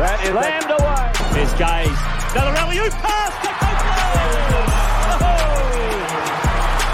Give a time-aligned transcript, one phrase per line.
[0.00, 1.12] That is Slammed away.
[1.36, 2.00] There's Gaze.
[2.32, 2.80] Another rally.
[2.80, 4.72] You pass to Copeland.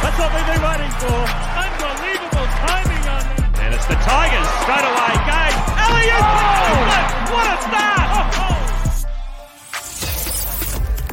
[0.03, 1.15] That's what we've been waiting for.
[1.15, 3.63] Unbelievable timing on that.
[3.63, 5.23] And it's the Tigers straight away.
[5.23, 5.55] Gaze.
[5.87, 6.19] Elliott.
[6.19, 7.31] Oh!
[7.31, 8.11] What a start.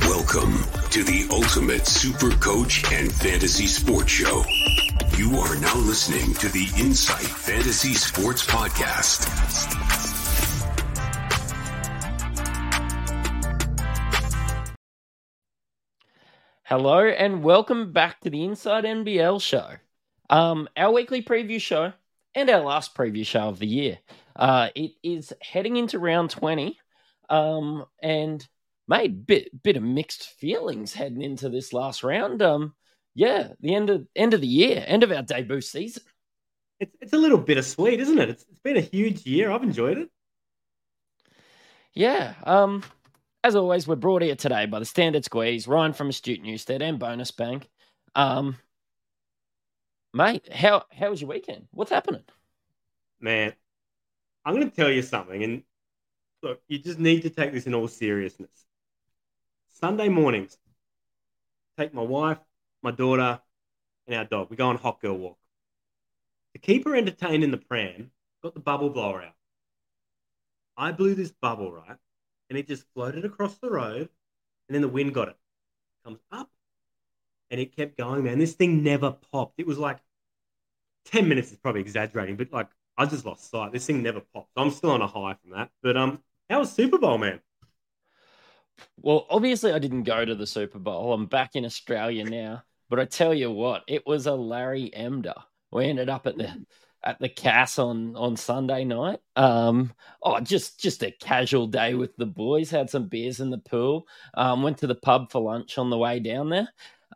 [0.09, 4.41] Welcome to the Ultimate Super Coach and Fantasy Sports Show.
[5.15, 9.29] You are now listening to the Insight Fantasy Sports Podcast.
[16.75, 19.73] Hello and welcome back to the Insight NBL show.
[20.27, 21.93] Um, our weekly preview show
[22.33, 23.99] and our last preview show of the year.
[24.35, 26.79] Uh, it is heading into round 20.
[27.29, 28.43] Um, and
[28.87, 32.41] made bit bit of mixed feelings heading into this last round.
[32.41, 32.73] Um,
[33.13, 36.01] yeah, the end of end of the year, end of our debut season.
[36.79, 38.29] It's it's a little bittersweet, isn't it?
[38.29, 39.51] It's, it's been a huge year.
[39.51, 40.09] I've enjoyed it.
[41.93, 42.33] Yeah.
[42.43, 42.81] Um,
[43.43, 46.97] as always, we're brought here today by the Standard Squeeze, Ryan from Astute Newstead, and
[46.97, 47.69] Bonus Bank.
[48.15, 48.57] Um,
[50.13, 51.67] mate, how how was your weekend?
[51.71, 52.23] What's happening?
[53.19, 53.53] Man,
[54.45, 55.63] I'm going to tell you something, and
[56.41, 58.65] look, you just need to take this in all seriousness.
[59.73, 60.57] Sunday mornings,
[61.77, 62.39] take my wife,
[62.81, 63.41] my daughter,
[64.07, 64.49] and our dog.
[64.49, 65.37] We go on hot girl walk.
[66.53, 69.35] To keep her entertained in the pram, got the bubble blower out.
[70.77, 71.97] I blew this bubble, right?
[72.49, 74.09] And it just floated across the road,
[74.67, 75.37] and then the wind got it.
[76.03, 76.49] Comes up,
[77.49, 78.39] and it kept going, man.
[78.39, 79.55] This thing never popped.
[79.57, 79.99] It was like
[81.05, 83.71] 10 minutes is probably exaggerating, but like I just lost sight.
[83.71, 84.51] This thing never popped.
[84.55, 85.69] I'm still on a high from that.
[85.81, 86.19] But um,
[86.49, 87.39] how was Super Bowl, man?
[88.97, 91.13] Well, obviously, I didn't go to the Super Bowl.
[91.13, 92.63] I'm back in Australia now.
[92.89, 95.41] But I tell you what, it was a Larry Emder.
[95.71, 96.65] We ended up at the
[97.03, 99.19] at the Cass on on Sunday night.
[99.35, 102.69] Um, oh, just just a casual day with the boys.
[102.69, 104.07] Had some beers in the pool.
[104.33, 106.69] Um, went to the pub for lunch on the way down there.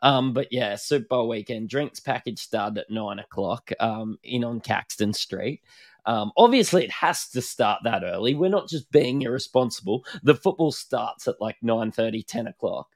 [0.03, 3.71] Um, but yeah, Super Bowl weekend drinks package started at nine o'clock.
[3.79, 5.61] Um, in on Caxton Street.
[6.05, 8.33] Um, obviously, it has to start that early.
[8.33, 10.05] We're not just being irresponsible.
[10.23, 12.87] The football starts at like 9 30, 10 o'clock.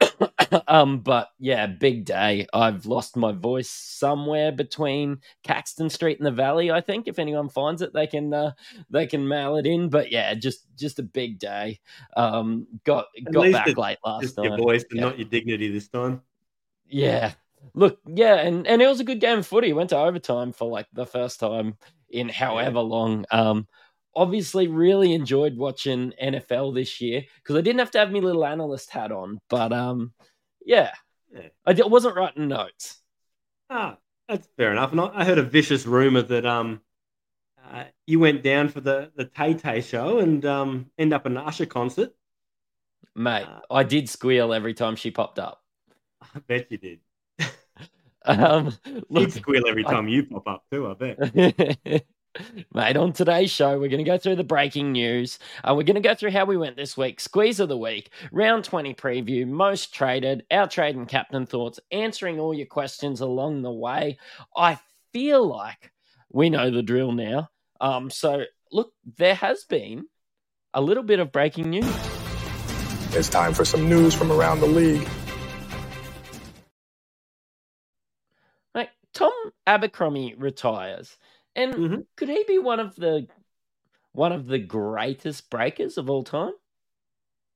[0.68, 2.46] um, but yeah, big day.
[2.52, 6.70] I've lost my voice somewhere between Caxton Street and the Valley.
[6.70, 8.52] I think if anyone finds it, they can uh,
[8.90, 9.88] they can mail it in.
[9.88, 11.80] But yeah, just just a big day.
[12.16, 14.46] Um, got At got back late last Just night.
[14.46, 16.22] your voice and not your dignity this time.
[16.86, 17.32] Yeah.
[17.74, 19.72] Look, yeah, and, and it was a good game of footy.
[19.72, 21.76] Went to overtime for like the first time
[22.08, 23.26] in however long.
[23.30, 23.68] Um,
[24.14, 28.44] obviously, really enjoyed watching NFL this year because I didn't have to have my little
[28.44, 29.38] analyst hat on.
[29.48, 30.12] But um,
[30.64, 30.92] yeah,
[31.34, 31.48] Yeah.
[31.66, 33.00] I di- wasn't writing notes.
[33.68, 33.98] Ah,
[34.28, 34.92] that's fair enough.
[34.92, 36.80] And I I heard a vicious rumor that um,
[37.70, 41.36] uh, you went down for the the Tay Tay show and um, end up an
[41.36, 42.10] Usher concert.
[43.14, 45.62] Mate, Uh, I did squeal every time she popped up.
[46.34, 47.00] I bet you did.
[48.26, 48.76] Um,
[49.08, 50.86] You'd squeal every I- time you pop up too.
[50.88, 52.04] I bet.
[52.74, 55.38] Mate, on today's show, we're going to go through the breaking news.
[55.64, 58.10] Uh, we're going to go through how we went this week, squeeze of the week,
[58.30, 63.62] round 20 preview, most traded, our trade and captain thoughts, answering all your questions along
[63.62, 64.18] the way.
[64.56, 64.78] I
[65.12, 65.92] feel like
[66.30, 67.50] we know the drill now.
[67.80, 70.06] Um, so, look, there has been
[70.72, 71.92] a little bit of breaking news.
[73.12, 75.08] It's time for some news from around the league.
[78.72, 79.32] Mate, Tom
[79.66, 81.16] Abercrombie retires.
[81.54, 82.04] And Mhm.
[82.16, 83.28] could he be one of the
[84.12, 86.54] one of the greatest breakers of all time?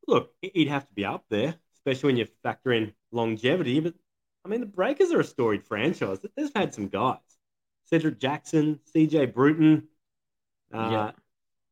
[0.07, 3.81] Look, he'd have to be up there, especially when you factor in longevity.
[3.81, 3.95] But
[4.45, 6.19] I mean, the Breakers are a storied franchise.
[6.37, 7.19] They've had some guys:
[7.85, 9.27] Cedric Jackson, C.J.
[9.27, 9.89] Bruton,
[10.73, 11.13] uh, Yeah.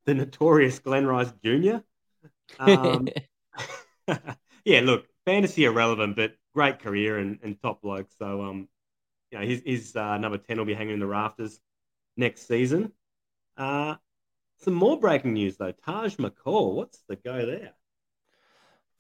[0.06, 1.84] the notorious Glenn Rice Jr.
[2.58, 3.14] Um,
[4.64, 8.08] yeah, look, fantasy irrelevant, but great career and, and top bloke.
[8.18, 8.68] So, um,
[9.30, 11.60] you know, his, his uh, number 10 will be hanging in the rafters
[12.16, 12.92] next season.
[13.56, 13.96] Uh,
[14.58, 15.72] some more breaking news, though.
[15.84, 17.72] Taj McCall, what's the go there?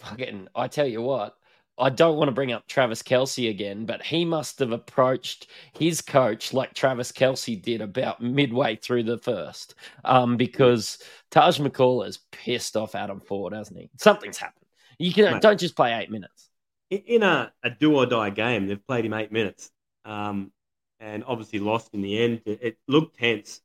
[0.00, 1.36] Fucking, I tell you what,
[1.78, 6.02] I don't want to bring up Travis Kelce again, but he must have approached his
[6.02, 10.98] coach like Travis Kelce did about midway through the first, um, because
[11.30, 13.90] Taj McCall is pissed off Adam Forde, hasn't he?
[13.98, 14.66] Something's happened.
[14.98, 15.42] You can Mate.
[15.42, 16.48] don't just play eight minutes.
[16.90, 19.70] In- In a, a do or die game, they've played him eight minutes
[20.04, 20.52] um,
[21.02, 22.40] and obviously lost in the end.
[22.46, 23.60] It, it looked tense.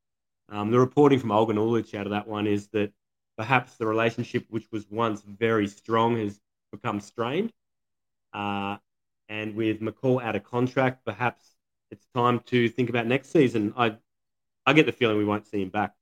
[0.49, 2.91] Um, the reporting from Olgun Uluc out of that one is that
[3.37, 6.39] perhaps the relationship, which was once very strong, has
[6.71, 7.53] become strained.
[8.33, 8.77] Uh,
[9.29, 11.55] and with McCall out of contract, perhaps
[11.91, 13.73] it's time to think about next season.
[13.77, 13.97] I,
[14.65, 15.93] I get the feeling we won't see him back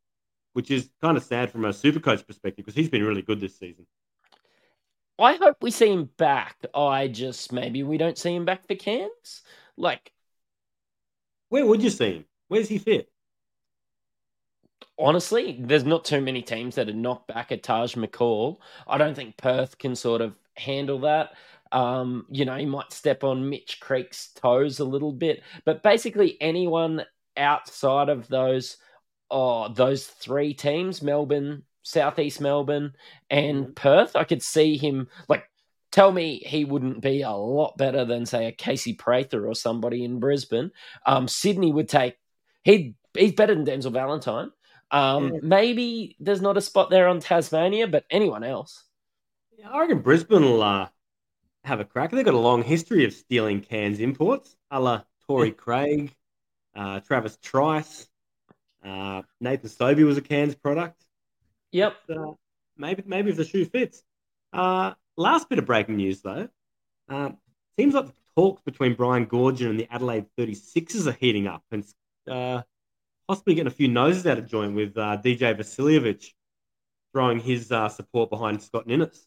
[0.55, 3.41] which is kind of sad from a super coach perspective because he's been really good
[3.41, 3.85] this season.
[5.19, 6.55] I hope we see him back.
[6.73, 9.43] I just maybe we don't see him back for Cairns.
[9.75, 10.13] Like,
[11.49, 12.25] where would you see him?
[12.47, 13.09] Where's he fit?
[14.97, 18.57] Honestly, there's not too many teams that are knocked back at Taj McCall.
[18.87, 21.31] I don't think Perth can sort of handle that.
[21.71, 26.37] Um, you know, he might step on Mitch Creek's toes a little bit, but basically
[26.39, 27.03] anyone
[27.35, 28.77] outside of those,
[29.29, 32.93] oh, those three teams, Melbourne, Southeast Melbourne,
[33.29, 33.73] and mm-hmm.
[33.73, 35.43] Perth, I could see him like
[35.95, 40.03] tell me he wouldn't be a lot better than say a Casey Prather or somebody
[40.03, 40.71] in Brisbane.
[41.05, 42.17] Um, Sydney would take
[42.63, 44.51] he he's better than Denzel Valentine.
[44.91, 45.39] Um, yeah.
[45.41, 48.83] Maybe there's not a spot there on Tasmania, but anyone else.
[49.57, 50.89] Yeah, I reckon Brisbane will uh,
[51.63, 52.11] have a crack.
[52.11, 56.13] They've got a long history of stealing Cairns imports, a la Torrey Craig,
[56.75, 58.07] uh, Travis Trice,
[58.83, 61.01] uh, Nathan Sobey was a Cairns product.
[61.71, 61.95] Yep.
[62.07, 62.33] But, uh,
[62.75, 64.03] maybe maybe if the shoe fits.
[64.51, 66.47] Uh, last bit of breaking news though.
[67.09, 67.31] Uh,
[67.77, 71.85] seems like the talks between Brian Goorjian and the Adelaide 36ers are heating up and
[72.29, 72.61] uh,
[73.27, 76.31] possibly getting a few noses out of joint with uh, DJ Vasiljevic
[77.13, 79.25] throwing his uh, support behind Scott Ninnis.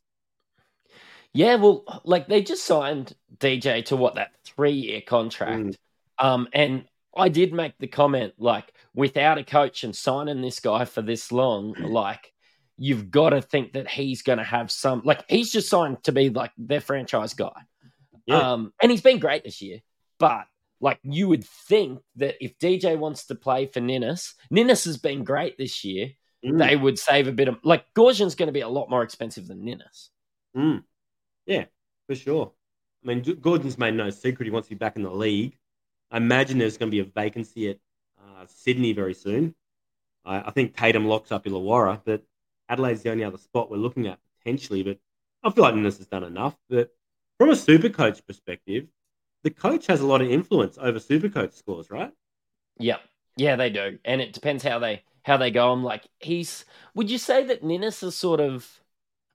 [1.32, 5.62] Yeah, well, like they just signed DJ to what that three year contract.
[5.62, 5.74] Mm.
[6.18, 6.84] Um, and
[7.16, 11.30] I did make the comment like, without a coach and signing this guy for this
[11.32, 12.32] long, like
[12.78, 16.12] you've got to think that he's going to have some like he's just signed to
[16.12, 17.62] be like their franchise guy.
[18.26, 18.52] Yeah.
[18.52, 19.80] Um, and he's been great this year,
[20.18, 20.46] but
[20.80, 25.24] like you would think that if DJ wants to play for Ninnis, Ninnis has been
[25.24, 26.10] great this year.
[26.44, 26.58] Mm.
[26.58, 29.48] They would save a bit of like Goorjian's going to be a lot more expensive
[29.48, 30.10] than Ninnis.
[30.56, 30.84] Mm.
[31.46, 31.64] Yeah,
[32.06, 32.52] for sure.
[33.02, 35.56] I mean, Goorjian's made no secret he wants to be back in the league.
[36.10, 37.78] I imagine there's going to be a vacancy at
[38.20, 39.54] uh, Sydney very soon.
[40.24, 42.22] I, I think Tatum locks up Illawarra, but
[42.68, 44.98] Adelaide's the only other spot we're looking at potentially, but
[45.42, 46.56] I feel like Ninnis has done enough.
[46.68, 46.90] But
[47.38, 48.86] from a super coach perspective,
[49.44, 52.12] the coach has a lot of influence over super coach scores, right?
[52.78, 52.98] Yeah.
[53.36, 53.98] Yeah, they do.
[54.04, 55.72] And it depends how they how they go.
[55.72, 58.68] I'm like, he's would you say that Ninnis is sort of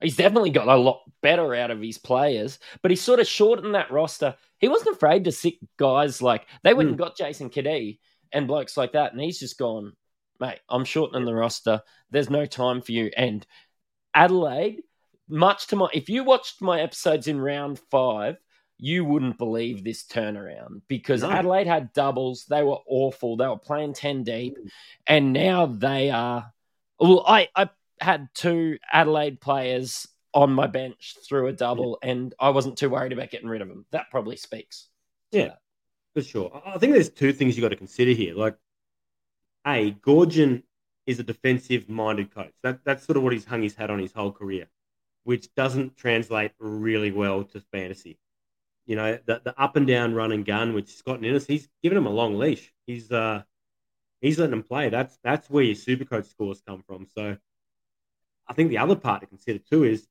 [0.01, 3.75] he's definitely got a lot better out of his players, but he's sort of shortened
[3.75, 4.35] that roster.
[4.59, 6.91] He wasn't afraid to sit guys like they went mm.
[6.91, 7.99] and got Jason Cadee
[8.31, 9.93] and blokes like that, and he's just gone,
[10.39, 11.81] mate, I'm shortening the roster.
[12.11, 13.11] There's no time for you.
[13.15, 13.45] And
[14.13, 14.83] Adelaide,
[15.27, 18.37] much to my, if you watched my episodes in round five,
[18.77, 21.31] you wouldn't believe this turnaround because no.
[21.31, 22.45] Adelaide had doubles.
[22.49, 23.37] They were awful.
[23.37, 24.57] They were playing 10 deep.
[25.07, 26.51] And now they are.
[26.99, 27.69] Well, I, I
[28.01, 32.11] had two Adelaide players on my bench through a double, yeah.
[32.11, 33.85] and I wasn't too worried about getting rid of them.
[33.91, 34.89] That probably speaks.
[35.31, 35.59] Yeah, that.
[36.13, 36.61] for sure.
[36.65, 38.35] I think there's two things you got to consider here.
[38.35, 38.57] Like,
[39.65, 40.63] a, Goorjian
[41.05, 42.53] is a defensive minded coach.
[42.63, 44.67] That, that's sort of what he's hung his hat on his whole career,
[45.23, 48.17] which doesn't translate really well to fantasy.
[48.85, 51.97] You know, the, the up and down run and gun, which Scott Ninnis, he's given
[51.97, 52.73] him a long leash.
[52.85, 53.43] He's uh
[54.19, 54.89] he's letting him play.
[54.89, 57.07] That's that's where your super coach scores come from.
[57.15, 57.37] So
[58.47, 60.05] I think the other part to consider too is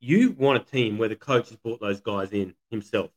[0.00, 3.10] you want a team where the coach has brought those guys in himself.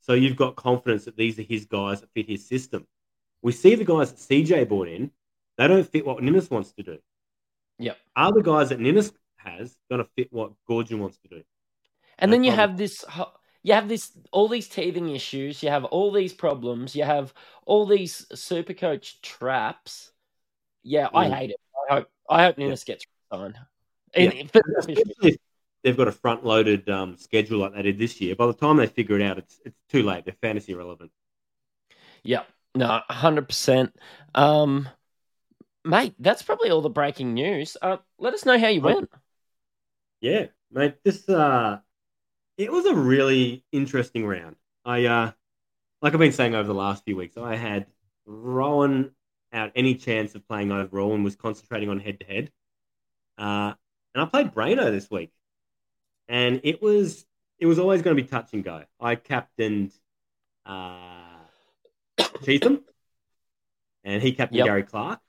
[0.00, 2.86] So you've got confidence that these are his guys that fit his system.
[3.42, 5.10] We see the guys that CJ brought in,
[5.56, 6.98] they don't fit what Ninnis wants to do.
[7.78, 7.96] Yep.
[8.16, 11.42] Are the guys that Ninnis has going to fit what Goorjian wants to do?
[12.18, 12.70] And no then you problem.
[12.70, 13.04] have this,
[13.62, 15.62] you have this, all these teething issues.
[15.62, 16.94] You have all these problems.
[16.94, 17.32] You have
[17.64, 20.12] all these super coach traps.
[20.82, 21.10] Yeah, mm.
[21.14, 21.60] I hate it.
[21.90, 22.94] I hope, I hope Ninnis yeah.
[22.94, 23.58] gets signed.
[24.16, 25.32] Yeah.
[25.82, 28.34] They've got a front loaded um, schedule like they did this year.
[28.34, 30.24] By the time they figure it out, it's it's too late.
[30.26, 31.10] They're fantasy relevant.
[32.22, 32.42] Yeah,
[32.74, 33.92] no, hundred um, percent.
[35.84, 37.76] Mate, that's probably all the breaking news.
[37.80, 39.10] Uh, let us know how you went.
[40.20, 40.96] Yeah, mate.
[41.02, 41.78] This uh,
[42.58, 44.56] it was a really interesting round.
[44.84, 45.32] I uh,
[46.02, 47.86] like I've been saying over the last few weeks, I had
[48.26, 49.12] Rowan
[49.52, 52.50] out any chance of playing overall and was concentrating on head to head.
[53.38, 53.72] Uh,
[54.14, 55.32] and I played Braino this week,
[56.28, 57.24] and it was
[57.58, 58.84] it was always going to be touch and go.
[59.00, 59.92] I captained
[60.66, 61.29] uh,
[62.44, 62.84] Cheatham,
[64.04, 64.66] and he captained yep.
[64.66, 65.20] Gary Clark.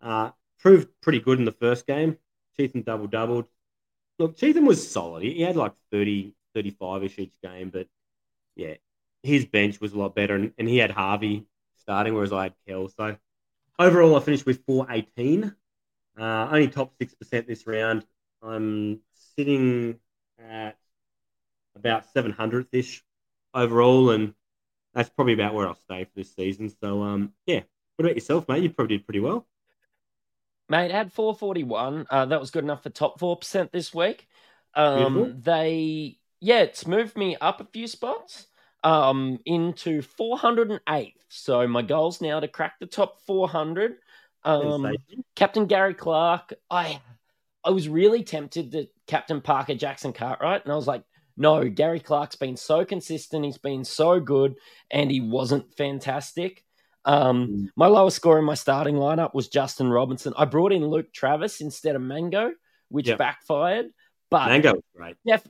[0.00, 2.16] Uh, proved pretty good in the first game.
[2.56, 3.46] Cheatham double doubled.
[4.18, 5.22] Look, Cheatham was solid.
[5.22, 7.88] He had like 30, 35 ish each game, but
[8.56, 8.74] yeah,
[9.22, 11.46] his bench was a lot better, and, and he had Harvey
[11.78, 12.88] starting, whereas I had Kell.
[12.88, 13.16] So
[13.78, 15.54] overall, I finished with 418.
[16.18, 18.04] Uh, only top 6% this round.
[18.42, 19.00] I'm
[19.36, 19.98] sitting
[20.38, 20.76] at
[21.74, 23.02] about 700th ish
[23.54, 24.34] overall, and
[24.94, 26.70] that's probably about where I'll stay for this season.
[26.82, 27.60] So, um, yeah.
[27.96, 28.62] What about yourself, mate?
[28.62, 29.46] You probably did pretty well.
[30.68, 32.06] Mate, had 441.
[32.08, 34.26] Uh, that was good enough for top 4% this week.
[34.74, 35.40] Um, Beautiful.
[35.40, 38.46] they, yeah, it's moved me up a few spots
[38.82, 41.14] um, into 408th.
[41.28, 43.96] So my goal's now to crack the top 400.
[44.44, 44.92] Um,
[45.36, 47.00] Captain Gary Clark, I
[47.64, 51.04] I was really tempted to Captain Parker Jackson Cartwright, and I was like,
[51.36, 54.54] no, Gary Clark's been so consistent, he's been so good,
[54.90, 56.64] and he wasn't fantastic.
[57.04, 57.68] Um, Mm.
[57.76, 60.32] my lowest score in my starting lineup was Justin Robinson.
[60.36, 62.52] I brought in Luke Travis instead of Mango,
[62.88, 63.18] which Yep.
[63.18, 63.86] backfired.
[64.30, 65.16] But Mango was great.
[65.26, 65.48] def-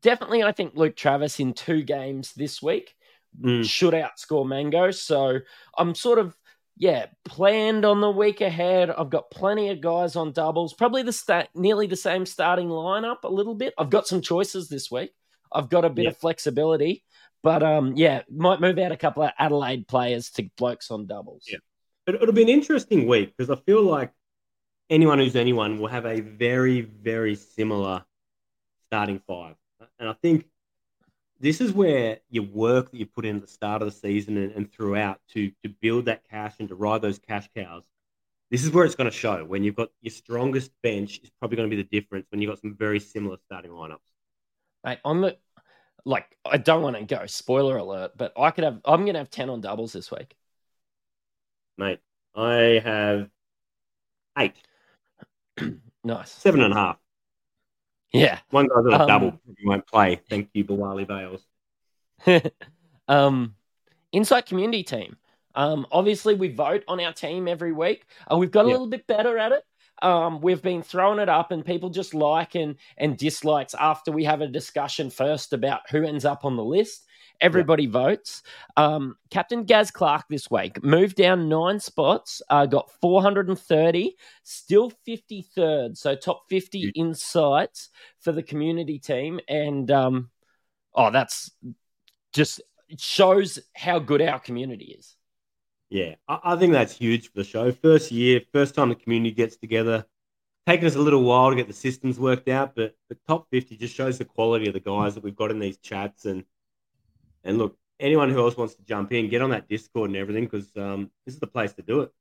[0.00, 2.94] definitely, I think Luke Travis in two games this week
[3.38, 3.64] Mm.
[3.68, 4.90] should outscore Mango.
[4.90, 5.40] So
[5.76, 6.34] I'm sort of
[6.78, 8.90] yeah planned on the week ahead.
[8.90, 13.24] I've got plenty of guys on doubles, probably the sta- nearly the same starting lineup
[13.24, 13.74] a little bit.
[13.76, 15.10] I've got some choices this week.
[15.52, 16.10] I've got a bit Yeah.
[16.10, 17.04] of flexibility,
[17.42, 21.44] but um yeah, might move out a couple of Adelaide players to blokes on doubles.
[21.50, 21.58] Yeah.
[22.06, 24.12] But it'll be an interesting week because I feel like
[24.88, 28.04] anyone who's anyone will have a very, very similar
[28.86, 29.56] starting five.
[29.98, 30.46] And I think
[31.40, 34.36] this is where your work that you put in at the start of the season
[34.36, 37.84] and, and throughout to to build that cash and to ride those cash cows.
[38.50, 41.56] This is where it's going to show when you've got your strongest bench is probably
[41.56, 43.98] going to be the difference when you've got some very similar starting lineups.
[44.84, 45.36] Mate, on the
[46.04, 48.80] like, I don't want to go spoiler alert, but I could have.
[48.84, 50.34] I'm gonna have ten on doubles this week.
[51.76, 52.00] Mate,
[52.34, 53.30] I have
[54.38, 54.54] eight,
[56.04, 56.30] Nice.
[56.30, 56.98] seven and a half.
[58.12, 58.38] Yeah.
[58.50, 59.40] One guy's got a Um, double.
[59.58, 60.20] He won't play.
[60.30, 61.44] Thank you, Bawali Bales.
[63.08, 63.54] um,
[64.12, 65.16] Insight Community Team.
[65.54, 68.04] Um, obviously, we vote on our team every week.
[68.30, 68.72] Uh, we've got a Yeah.
[68.74, 69.64] little bit better at it.
[70.00, 74.24] Um, we've been throwing it up, and people just like and and dislikes after we
[74.24, 77.04] have a discussion first about who ends up on the list.
[77.40, 78.42] Everybody votes.
[78.76, 85.96] Um, Captain Gaz Clark this week moved down nine spots, uh, got 430, still 53rd,
[85.96, 86.92] so top 50 Huge.
[86.96, 87.90] insights
[88.20, 89.38] for the community team.
[89.48, 90.30] And um,
[90.94, 91.50] oh, that's
[92.32, 92.60] just
[92.96, 95.14] shows how good our community is.
[95.90, 97.70] Yeah, I, I think that's huge for the show.
[97.72, 100.04] First year, first time the community gets together.
[100.66, 103.78] Taking us a little while to get the systems worked out, but the top 50
[103.78, 106.26] just shows the quality of the guys that we've got in these chats.
[106.26, 106.44] And
[107.44, 110.44] and look, anyone who else wants to jump in, get on that Discord and everything
[110.44, 112.12] because um, this is the place to do it.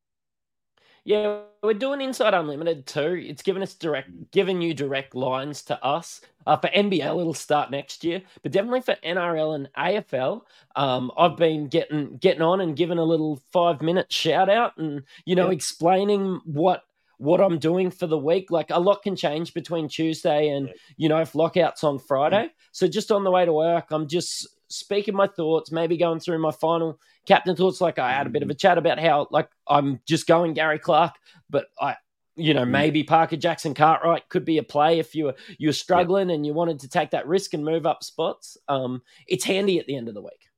[1.04, 3.24] Yeah, we're doing Insight Unlimited too.
[3.26, 6.20] It's given us direct, given you direct lines to us.
[6.46, 10.42] Uh, for NBL, it'll start next year, but definitely for NRL and AFL,
[10.76, 15.04] um, I've been getting getting on and giving a little five minute shout out, and
[15.26, 15.54] you know, Yeah.
[15.54, 16.84] explaining what
[17.20, 18.52] what I'm doing for the week.
[18.52, 22.50] Like a lot can change between Tuesday and you know if lockouts on Friday.
[22.74, 26.40] So just on the way to work, I'm just speaking my thoughts, maybe going through
[26.40, 27.82] my final captain thoughts.
[27.82, 30.80] Like I had a bit of a chat about how like I'm just going Gary
[30.80, 31.16] Clark,
[31.50, 31.96] but I,
[32.36, 32.70] you know, Mm.
[32.72, 36.46] maybe Parker Jackson Cartwright could be a play if you were you were struggling and
[36.46, 38.58] you wanted to take that risk and move up spots.
[38.68, 40.50] Um, it's handy at the end of the week.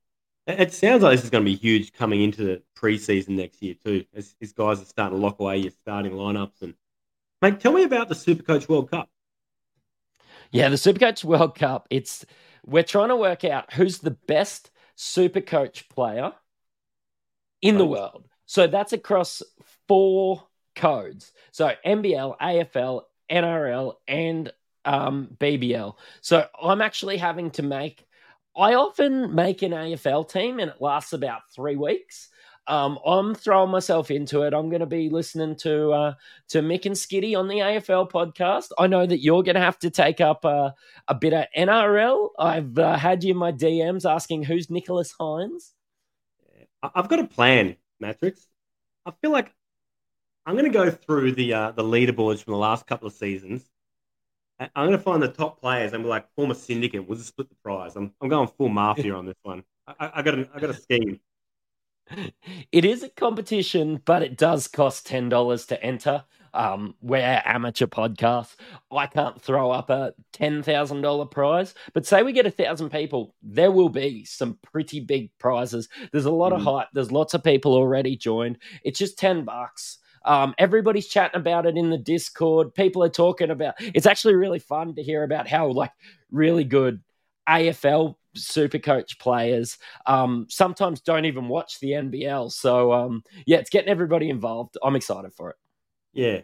[0.46, 3.62] It it sounds like this is going to be huge coming into the preseason next
[3.62, 6.62] year too, as these guys are starting to lock away your starting lineups.
[6.62, 6.74] And
[7.42, 9.08] mate, tell me about the Supercoach World Cup.
[10.52, 11.86] Yeah, the Supercoach World Cup.
[11.90, 12.24] It's
[12.66, 16.32] we're trying to work out who's the best super coach player
[17.62, 18.26] in the world.
[18.46, 19.42] So that's across
[19.86, 21.32] four codes.
[21.52, 24.52] So NBL, AFL, NRL, and
[24.84, 25.94] um, BBL.
[26.20, 28.06] So I'm actually having to make.
[28.56, 32.28] I often make an AFL team, and it lasts about three weeks.
[32.70, 34.54] Um, I'm throwing myself into it.
[34.54, 36.14] I'm going to be listening to uh,
[36.50, 38.68] to Mick and Skitty on the AFL podcast.
[38.78, 40.70] I know that you're going to have to take up uh,
[41.08, 42.28] a bit of NRL.
[42.38, 45.72] I've uh, had you in my DMs asking who's Nicholas Hynes.
[46.80, 48.46] I've got a plan, Mattrix.
[49.04, 49.52] I feel like
[50.46, 53.68] I'm going to go through the uh, the leaderboards from the last couple of seasons.
[54.60, 57.08] I'm going to find the top players and be like, form a syndicate.
[57.08, 57.96] We'll just split the prize.
[57.96, 59.64] I'm, I'm going full mafia on this one.
[59.86, 61.18] I, I, I got a, I got a scheme.
[62.72, 66.24] It is a competition, but it does cost ten dollars to enter.
[66.52, 68.56] Um, we're amateur podcasts.
[68.90, 72.90] I can't throw up a ten thousand dollar prize, but say we get a thousand
[72.90, 75.88] people, there will be some pretty big prizes.
[76.10, 76.64] There's a lot of Mhm.
[76.78, 76.88] hype.
[76.92, 78.58] There's lots of people already joined.
[78.82, 79.98] It's just ten bucks.
[80.24, 82.74] Um, everybody's chatting about it in the Discord.
[82.74, 83.74] People are talking about.
[83.78, 85.92] It's actually really fun to hear about how like
[86.30, 87.00] really good
[87.48, 92.52] AFL super coach players um, sometimes don't even watch the NBL.
[92.52, 94.76] So um, yeah, it's getting everybody involved.
[94.82, 95.56] I'm excited for it.
[96.12, 96.40] Yeah.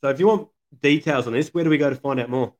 [0.00, 0.48] So if you want
[0.82, 2.54] details on this, where do we go to find out more?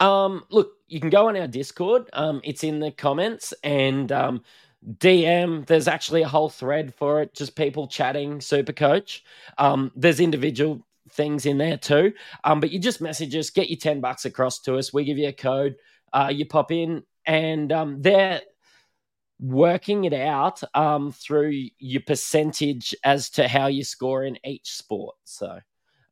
[0.00, 2.08] Um, look, you can go on our Discord.
[2.12, 4.42] Um, it's in the comments and um,
[4.86, 5.66] DM.
[5.66, 8.40] There's actually a whole thread for it, just people chatting.
[8.40, 9.24] Super coach.
[9.58, 12.12] Um, there's individual things in there too.
[12.44, 14.92] Um, but you just message us, get your 10 bucks across to us.
[14.92, 15.76] We give you a code.
[16.12, 18.40] Uh, you pop in, and um, they're
[19.38, 25.16] working it out um, through your percentage as to how you score in each sport.
[25.24, 25.58] So.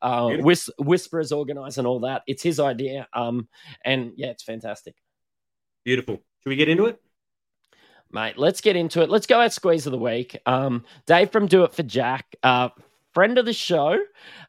[0.03, 2.25] Uh, Whis- Whisperers organising all that.
[2.27, 3.09] It's his idea.
[3.15, 3.49] Um,
[3.87, 4.97] and yeah, it's fantastic.
[5.83, 6.17] Beautiful.
[6.43, 7.01] Should we get into it?
[8.11, 9.09] Mate, let's get into it.
[9.09, 10.39] Let's go at squeeze of the week.
[10.45, 12.69] Um, Dave from Do It for Jack, uh,
[13.15, 13.99] friend of the show,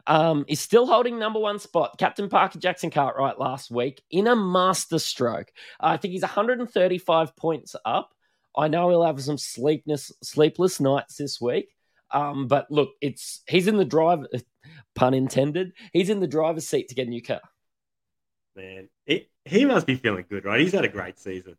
[0.07, 1.97] um, is still holding number one spot.
[1.97, 5.51] Captain Parker Jackson Cartwright last week in a master stroke.
[5.79, 8.11] I think he's 135 points up.
[8.57, 11.69] I know he'll have some sleepless sleepless nights this week.
[12.11, 14.25] Um, but look, it's he's in the drive
[14.95, 15.73] pun intended.
[15.93, 17.41] He's in the driver's seat to get a new car.
[18.55, 20.61] Man, it, he must be feeling good, right?
[20.61, 21.57] He's had a great season.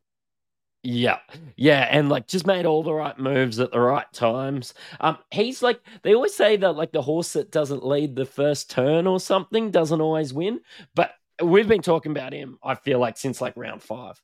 [0.83, 1.19] Yeah,
[1.57, 4.73] yeah, and like just made all the right moves at the right times.
[5.01, 8.71] Um, he's like they always say that like the horse that doesn't lead the first
[8.71, 10.61] turn or something doesn't always win.
[10.95, 12.59] But we've been talking about him.
[12.63, 14.21] I feel like since like round five.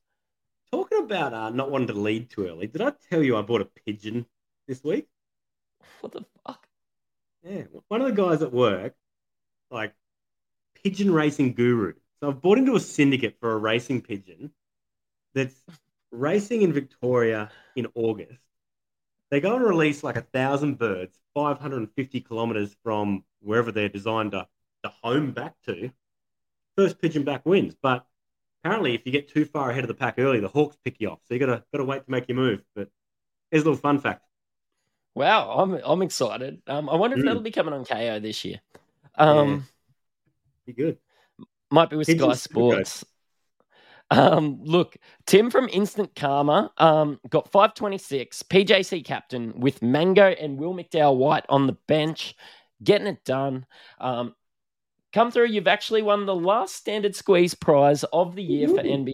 [0.70, 2.68] Talking about uh, not wanting to lead too early.
[2.68, 4.24] Did I tell you I bought a pigeon
[4.68, 5.08] this week?
[6.00, 6.66] What the fuck?
[7.42, 8.94] Yeah, one of the guys at work
[9.72, 9.94] like
[10.82, 11.94] pigeon racing guru.
[12.20, 14.52] So I've bought into a syndicate for a racing pigeon
[15.34, 15.60] that's
[16.12, 18.38] racing in Victoria in August.
[19.30, 24.46] They go and release like a thousand birds, 550 kilometers from wherever they're designed to,
[24.84, 25.90] to home back to.
[26.76, 27.74] First pigeon back wins.
[27.82, 28.06] But
[28.62, 31.08] apparently, if you get too far ahead of the pack early, the hawks pick you
[31.08, 31.20] off.
[31.24, 32.62] So you gotta gotta wait to make your move.
[32.76, 32.88] But
[33.50, 34.22] here's a little fun fact.
[35.14, 36.62] Wow, I'm I'm excited.
[36.66, 37.26] Um, I wonder if mm.
[37.26, 38.60] that'll be coming on Kayo this year.
[39.16, 39.60] Um, yeah.
[40.66, 40.98] Be good.
[41.70, 43.04] Might be with Sky Sports.
[44.12, 50.74] Um, look, Tim from Instant Karma um, got 526, PJC captain with Mango and Will
[50.74, 52.34] McDowell White on the bench,
[52.82, 53.66] getting it done.
[53.98, 54.34] Um,
[55.12, 58.76] come through, you've actually won the last standard squeeze prize of the year Ooh.
[58.76, 59.12] for NBA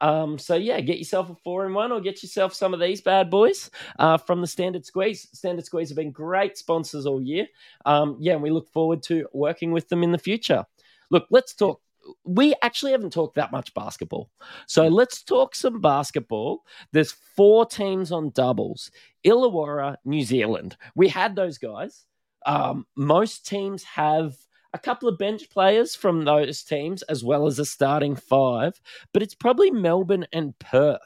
[0.00, 3.00] um, so yeah, get yourself a four in one, or get yourself some of these
[3.00, 5.28] bad boys uh, from the Standard Squeeze.
[5.32, 7.46] Standard Squeeze have been great sponsors all year.
[7.84, 10.64] Um, yeah, and we look forward to working with them in the future.
[11.10, 11.80] Look, let's talk.
[12.24, 14.30] We actually haven't talked that much basketball.
[14.66, 16.64] So let's talk some basketball.
[16.92, 18.90] There's four teams on doubles
[19.24, 20.76] Illawarra, New Zealand.
[20.94, 22.04] We had those guys.
[22.46, 24.34] Um, most teams have
[24.72, 28.80] a couple of bench players from those teams as well as a starting five,
[29.12, 31.00] but it's probably Melbourne and Perth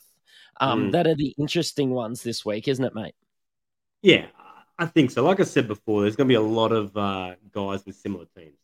[0.61, 0.93] um, mm.
[0.93, 3.15] that are the interesting ones this week, isn't it, mate?
[4.03, 4.27] Yeah,
[4.79, 5.25] I think so.
[5.25, 8.27] Like I said before, there's going to be a lot of uh, guys with similar
[8.37, 8.59] teams.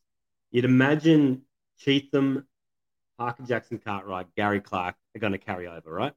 [0.51, 1.43] You'd imagine
[1.81, 2.47] Cheatham,
[3.19, 6.13] Parker Jackson Cartwright, Gary Clark are going to carry over, right?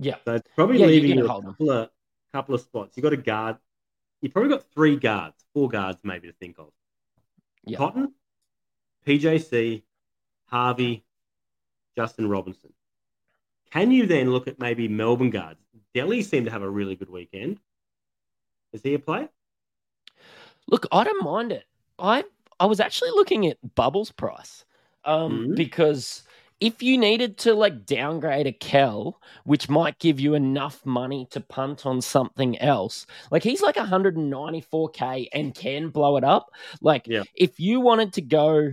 [0.00, 0.16] Yeah.
[0.24, 1.90] So it's probably yeah, leaving you a couple of,
[2.32, 2.96] couple of spots.
[2.96, 3.56] You've got a guard.
[4.20, 6.70] You've probably got three guards, four guards maybe to think of.
[7.64, 7.78] Yep.
[7.78, 8.14] Cotton,
[9.06, 9.82] PJC,
[10.46, 11.04] Harvey,
[11.96, 12.72] Justin Robinson.
[13.70, 15.60] Can you then look at maybe Melbourne guards?
[15.94, 17.60] Delly seemed to have a really good weekend.
[18.72, 19.28] Is he a player?
[20.66, 21.64] Look, I don't mind it.
[21.98, 22.24] I
[22.60, 24.64] I was actually looking at Bubbles price
[25.04, 25.54] um, mm-hmm.
[25.54, 26.22] because
[26.60, 31.40] if you needed to like downgrade a Kel, which might give you enough money to
[31.40, 36.50] punt on something else, like he's like 194k and can blow it up.
[36.80, 37.22] Like yeah.
[37.34, 38.72] if you wanted to go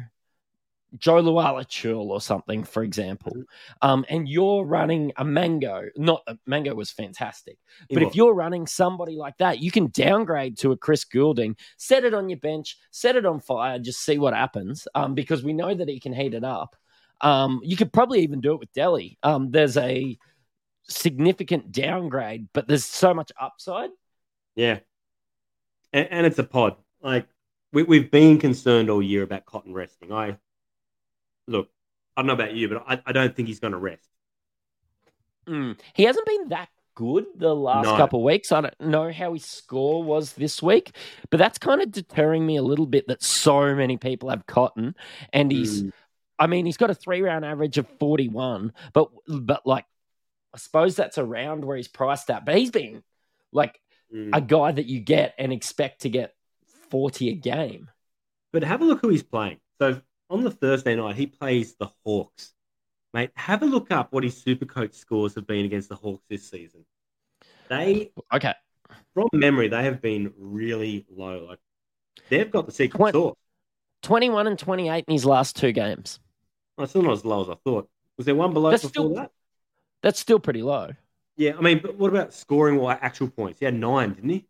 [0.98, 3.88] Jo Lual-Acuil or something, for example, mm-hmm.
[3.90, 7.58] um, and you're running a Mango, not a, Mango was fantastic,
[7.90, 12.06] but if you're running somebody like that, you can downgrade to a Chris Goulding, set
[12.06, 15.54] it on your bench, set it on fire, just see what happens, um, because we
[15.54, 16.76] know that he can heat it up.
[17.22, 19.18] Um, you could probably even do it with Delly.
[19.24, 20.18] Um, there's a
[20.84, 23.90] significant downgrade, but there's so much upside.
[24.56, 24.80] Yeah,
[25.92, 26.76] and, and it's a pod.
[27.02, 27.28] Like
[27.74, 30.14] we, we've been concerned all year about Cotton resting.
[30.14, 30.38] I
[31.48, 31.70] look,
[32.16, 34.08] I don't know about you, but I, I don't think he's going to rest.
[35.48, 35.78] Mm.
[35.94, 37.98] He hasn't been that good the last no.
[37.98, 38.52] couple of weeks.
[38.52, 40.96] I don't know how his score was this week,
[41.30, 44.96] but that's kind of deterring me a little bit that so many people have Cotton
[45.32, 45.84] and he's.
[45.84, 45.92] Mm.
[46.38, 49.86] I mean, he's got a three round average of 41, but but like
[50.54, 52.46] I suppose that's around where he's priced at.
[52.46, 53.04] But he's been
[53.52, 53.80] like
[54.14, 54.32] mm.
[54.34, 56.34] a guy that you get and expect to get
[56.90, 57.90] 40 a game.
[58.52, 59.60] But have a look who he's playing.
[59.80, 62.54] So on the Thursday night, he plays the Hawks.
[63.14, 66.26] Mate, have a look up what his super coach scores have been against the Hawks
[66.30, 66.86] this season.
[67.70, 68.54] They okay.
[69.14, 71.46] From memory, they have been really low.
[71.46, 71.60] Like
[72.30, 73.36] they've got the secret 20, sauce.
[74.04, 76.20] 21 and 28 in his last two games.
[76.78, 77.90] Well, still not as low as I thought.
[78.18, 79.32] Was there one below that's before still, that?
[80.04, 80.92] That's still pretty low.
[81.38, 83.60] Yeah, I mean, but what about scoring or actual points?
[83.60, 84.46] He had nine, didn't he?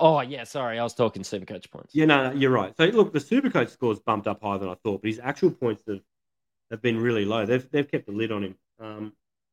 [0.00, 1.94] Oh yeah, sorry, I was talking super coach points.
[1.94, 2.74] Yeah, no, no, you're right.
[2.76, 5.82] So look, the Supercoach scores bumped up higher than I thought, but his actual points
[5.86, 6.00] have,
[6.70, 7.44] have been really low.
[7.44, 8.54] They've they've kept the lid on him.
[8.80, 9.12] Um,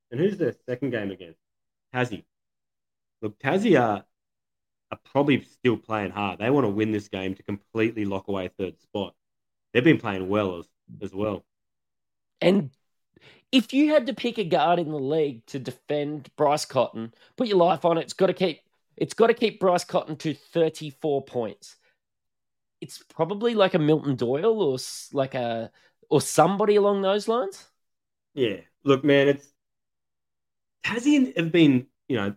[0.10, 1.40] and who's their second game against?
[1.94, 2.24] Tassie.
[3.22, 4.06] Look, Tassie are,
[4.92, 6.40] are probably still playing hard.
[6.40, 9.16] They want to win this game to completely lock away third spot.
[9.74, 10.68] They've been playing well as
[11.02, 11.44] as well.
[12.40, 12.70] And
[13.52, 17.48] if you had to pick a guard in the league to defend Bryce Cotton, put
[17.48, 18.02] your life on it.
[18.02, 18.62] It's got to keep
[18.98, 21.76] it's got to keep Bryce Cotton to 34 points.
[22.82, 24.78] It's probably like a Milton Doyle or
[25.14, 25.72] like a
[26.10, 27.68] or somebody along those lines.
[28.34, 28.58] Yeah.
[28.84, 29.48] Look, man, it's
[30.84, 32.36] Tassie have been, you know,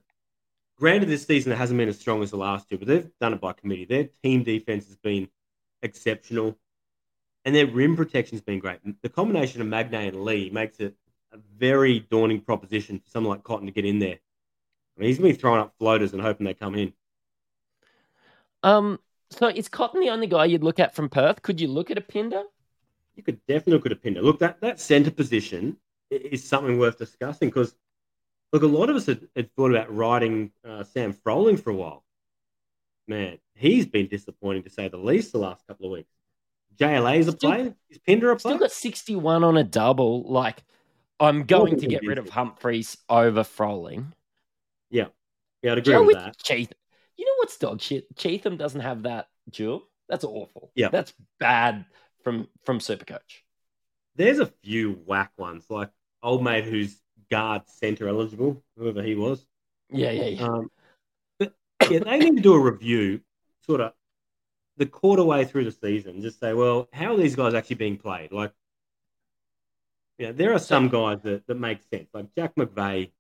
[0.78, 3.34] granted this season it hasn't been as strong as the last two, but they've done
[3.34, 3.84] it by committee.
[3.84, 5.28] Their team defense has been
[5.82, 6.58] exceptional,
[7.44, 8.80] and their rim protection's been great.
[9.02, 10.96] The combination of Magnay and Lee makes it
[11.32, 14.18] a very daunting proposition for someone like Cotton to get in there.
[15.00, 16.92] I mean, he's been throwing up floaters and hoping they come in.
[18.62, 18.98] Um,
[19.30, 21.40] so is Cotton the only guy you'd look at from Perth?
[21.40, 22.42] Could you look at a Pinder?
[23.16, 24.20] You could definitely look at a Pinder.
[24.20, 25.78] Look, that, that centre position
[26.10, 27.74] is something worth discussing because,
[28.52, 31.74] look, a lot of us had, had thought about riding uh, Sam Froling for a
[31.74, 32.04] while.
[33.08, 36.12] Man, he's been disappointing to say the least the last couple of weeks.
[36.76, 37.74] JLA is a Still- play.
[37.88, 38.56] Is Pinder a player?
[38.56, 40.24] Still got 61 on a double.
[40.30, 40.62] Like,
[41.18, 42.28] I'm going to get rid of.
[42.28, 44.12] Humphries over Froling.
[44.90, 45.06] Yeah,
[45.62, 46.36] yeah, I'd agree Joe with that.
[47.16, 48.06] You know what's dog shit?
[48.16, 49.82] Cheatham doesn't have that dual.
[50.08, 50.72] That's awful.
[50.74, 50.88] Yeah.
[50.88, 51.84] That's bad
[52.24, 53.42] from from Supercoach.
[54.16, 55.90] There's a few whack ones, like
[56.22, 57.00] old mate who's
[57.30, 59.46] guard centre eligible, whoever he was.
[59.90, 60.44] Yeah, yeah, yeah.
[60.44, 60.70] Um,
[61.38, 61.54] but
[61.88, 63.20] yeah, they need to do a review,
[63.66, 63.92] sort of
[64.76, 66.22] the quarter way through the season.
[66.22, 68.32] Just say, well, how are these guys actually being played?
[68.32, 68.52] Like,
[70.18, 72.08] you know, there are some guys that, that make sense.
[72.12, 73.10] Like Jack McVeigh,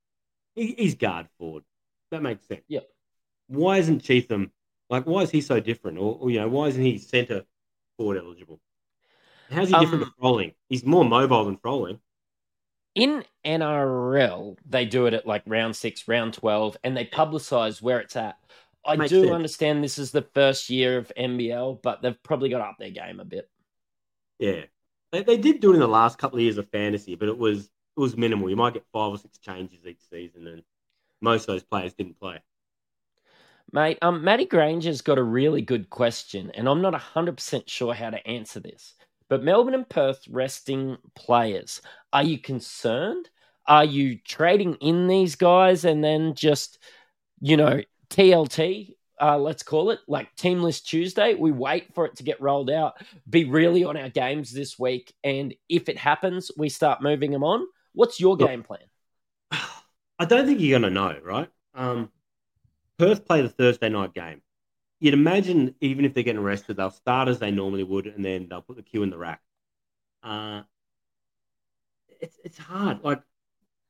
[0.54, 1.64] he, he's guard forward.
[2.10, 2.62] That makes sense.
[2.68, 2.88] Yep.
[3.48, 4.52] Why isn't Cheatham
[4.88, 5.04] like?
[5.06, 5.98] Why is he so different?
[5.98, 7.44] Or, or you know, why isn't he centre
[7.96, 8.60] forward eligible?
[9.50, 10.52] How's he different Um, to Froling?
[10.68, 12.00] He's more mobile than Froling.
[12.94, 18.00] In NRL, they do it at like round six, round 12, and they publicize where
[18.00, 18.36] it's at.
[18.84, 19.34] I Makes do sense.
[19.34, 23.20] understand this is the first year of NBL, but they've probably got up their game
[23.20, 23.48] a bit.
[24.38, 24.62] Yeah,
[25.12, 27.36] they, they did do it in the last couple of years of fantasy, but it
[27.38, 28.48] was it was minimal.
[28.48, 30.62] You might get five or six changes each season, and
[31.20, 32.38] most of those players didn't play.
[33.72, 38.10] Mate, um, Matty Granger's got a really good question, and I'm not 100% sure how
[38.10, 38.94] to answer this.
[39.28, 41.80] But Melbourne and Perth resting players.
[42.12, 43.30] Are you concerned?
[43.66, 46.80] Are you trading in these guys and then just,
[47.40, 51.34] you know, TLT, uh, let's call it, like Team List Tuesday?
[51.34, 52.94] We wait for it to get rolled out,
[53.28, 57.44] be really on our games this week, and if it happens, we start moving them
[57.44, 57.64] on.
[57.92, 58.80] What's your game plan?
[60.18, 61.48] I don't think you're going to know, right?
[61.74, 62.10] Um,
[62.98, 64.42] Perth play the Thursday night game.
[65.00, 68.46] You'd imagine even if they're getting rested, they'll start as they normally would, and then
[68.48, 69.40] they'll put the cue in the rack.
[70.22, 70.62] Uh,
[72.20, 73.02] it's it's hard.
[73.02, 73.22] Like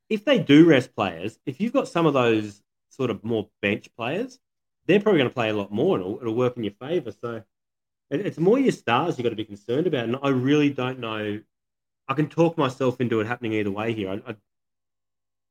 [0.09, 3.89] if they do rest players, if you've got some of those sort of more bench
[3.97, 4.39] players,
[4.87, 7.13] they're probably going to play a lot more, and it'll, it'll work in your favour.
[7.13, 7.43] So
[8.11, 11.01] it, it's more your stars you've got to be concerned about, and I really don't
[11.01, 11.41] know.
[12.11, 14.11] I can talk myself into it happening either way here.
[14.11, 14.35] I, I,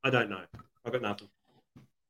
[0.03, 0.41] I don't know.
[0.85, 1.29] I've got nothing.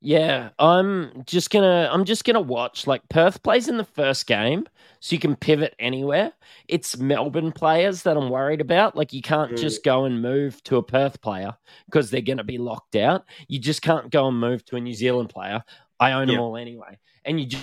[0.01, 2.87] Yeah, I'm just gonna I'm just gonna watch.
[2.87, 4.65] Like Perth plays in the first game,
[5.01, 6.31] so you can pivot anywhere.
[6.67, 8.95] It's Melbourne players that I'm worried about.
[8.95, 9.59] Like you can't Mm.
[9.59, 13.25] just go and move to a Perth player because they're gonna be locked out.
[13.49, 15.63] You just can't go and move to a New Zealand player.
[15.99, 17.59] I own them all anyway, and you ju-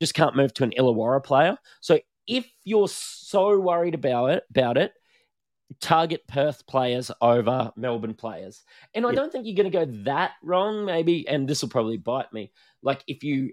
[0.00, 1.58] just can't move to an Illawarra player.
[1.80, 4.94] So if you're so worried about it, about it,
[5.80, 8.62] target Perth players over Melbourne players.
[8.94, 9.16] And I Yeah.
[9.16, 11.28] don't think you're going to go that wrong, maybe.
[11.28, 12.52] And this will probably bite me.
[12.82, 13.52] Like if you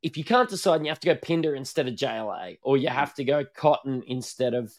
[0.00, 2.88] if you can't decide, and you have to go Pinder instead of JLA, or you
[2.88, 4.72] have to go Cotton instead of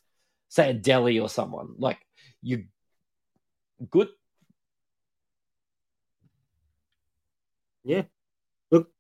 [0.47, 1.75] say a Delly or someone.
[1.77, 1.99] Like
[2.41, 2.65] you
[3.89, 4.07] good.
[7.83, 8.03] Yeah.
[8.71, 8.91] Look,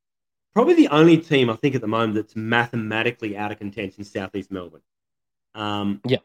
[0.53, 4.11] probably the only team I think at the moment that's mathematically out of contention is
[4.11, 4.81] Southeast Melbourne.
[5.55, 6.19] Um, Yeah.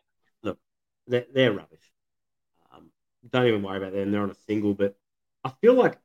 [1.07, 1.93] They're, they're rubbish.
[2.73, 2.91] Um,
[3.31, 4.11] don't even worry about them.
[4.11, 4.97] They're on a single, but
[5.45, 5.99] I feel like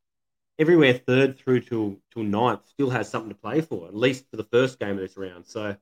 [0.57, 4.37] everywhere third through till till ninth still has something to play for, at least for
[4.37, 5.45] the first game of this round.
[5.47, 5.75] So,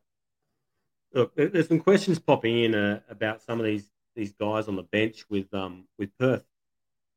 [1.14, 4.84] look, there's some questions popping in uh, about some of these these guys on the
[4.84, 6.44] bench with um with Perth.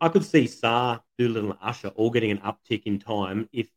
[0.01, 3.69] I could see Sarr, Doolittle, and Usher all getting an uptick in time if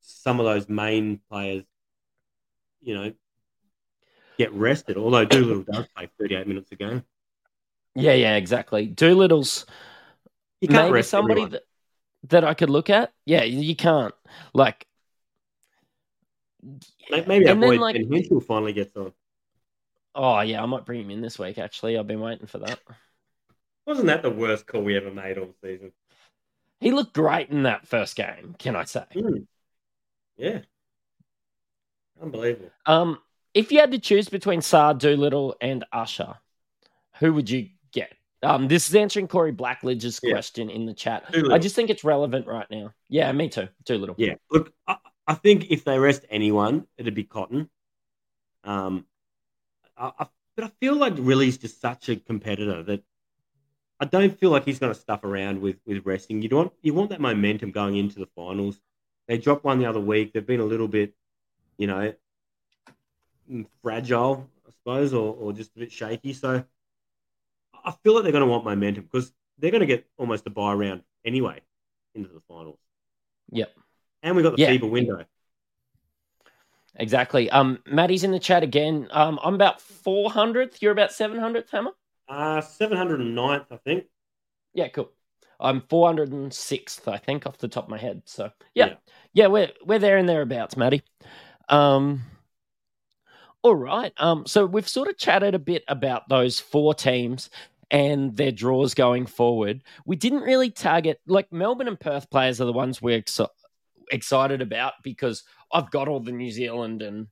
[0.00, 1.64] some of those main players,
[2.80, 3.12] you know,
[4.38, 4.96] get rested.
[4.96, 7.04] Although Doolittle does play 38 minutes a game.
[7.94, 8.86] Yeah, yeah, exactly.
[8.86, 9.66] Doolittle's
[10.60, 11.50] You can't maybe somebody everyone.
[11.52, 11.62] that,
[12.28, 13.12] that I could look at.
[13.24, 14.14] Yeah, you can't.
[14.54, 14.86] Like
[17.10, 19.12] May- Maybe And then, boy like- Ben Henshall finally gets on.
[20.14, 21.58] Oh yeah, I might bring him in this week.
[21.58, 22.80] Actually, I've been waiting for that.
[23.86, 25.92] Wasn't that the worst call we ever made all season?
[26.80, 28.54] He looked great in that first game.
[28.58, 29.04] Can I say?
[29.12, 29.36] Hmm.
[30.36, 30.60] Yeah.
[32.20, 32.70] Unbelievable.
[32.86, 33.18] Um,
[33.54, 36.34] if you had to choose between Sarr Doolittle and Usher,
[37.18, 37.68] who would you?
[38.42, 40.32] Um, this is answering Corey Blackledge's Yeah.
[40.32, 41.24] question in the chat.
[41.50, 42.94] I just think it's relevant right now.
[43.08, 43.68] Yeah, me too.
[43.84, 44.14] Too little.
[44.18, 44.36] Yeah.
[44.50, 47.68] Look, I, I think if they rest anyone, it'd be Cotton.
[48.64, 49.06] Um,
[49.96, 50.26] I, I,
[50.56, 53.04] but I feel like Rillie's just such a competitor that
[53.98, 56.40] I don't feel like he's going to stuff around with with resting.
[56.40, 58.80] You want you want that momentum going into the finals.
[59.28, 60.32] They dropped one the other week.
[60.32, 61.14] They've been a little bit,
[61.78, 62.12] you know,
[63.50, 66.32] mm, fragile, I suppose, or, or just a bit shaky.
[66.32, 66.64] So
[67.84, 70.50] I feel like they're going to want momentum because they're going to get almost a
[70.50, 71.60] buy round anyway
[72.14, 72.78] into the finals.
[73.52, 73.72] Yep.
[74.22, 74.70] And we've got the Yeah.
[74.70, 75.24] FIBA window.
[76.96, 77.48] Exactly.
[77.50, 79.08] Um, Maddie's in the chat again.
[79.10, 80.82] Um, I'm about 400th.
[80.82, 81.92] You're about 700th, Hammer?
[82.28, 84.04] Uh, 709th, I think.
[84.74, 85.10] Yeah, cool.
[85.58, 88.22] I'm 406th, I think, off the top of my head.
[88.24, 88.94] So yeah, yeah,
[89.34, 89.46] Yeah.
[89.48, 91.02] we're we're there and thereabouts, Maddie.
[91.68, 92.22] Um,
[93.62, 94.12] all right.
[94.16, 97.50] Um, so we've sort of chatted a bit about those four teams
[97.90, 99.82] and their draws going forward.
[100.06, 103.48] We didn't really target like Melbourne and Perth players are the ones we're exci-
[104.10, 105.42] excited about because
[105.72, 107.26] I've got all the New Zealand and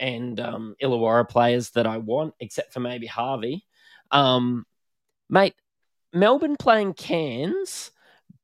[0.00, 3.66] and um, Illawarra players that I want, except for maybe Harvey.
[4.12, 4.64] Um,
[5.28, 5.54] mate,
[6.12, 7.90] Melbourne playing Cairns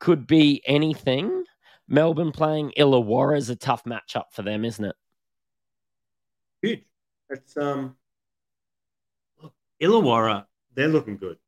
[0.01, 1.45] could be anything.
[1.87, 4.97] Melbourne playing Illawarra is a tough matchup for them, isn't it?
[6.63, 6.85] Huge.
[7.31, 7.97] It's um,
[9.43, 10.47] look, Illawarra.
[10.75, 11.39] They're looking good.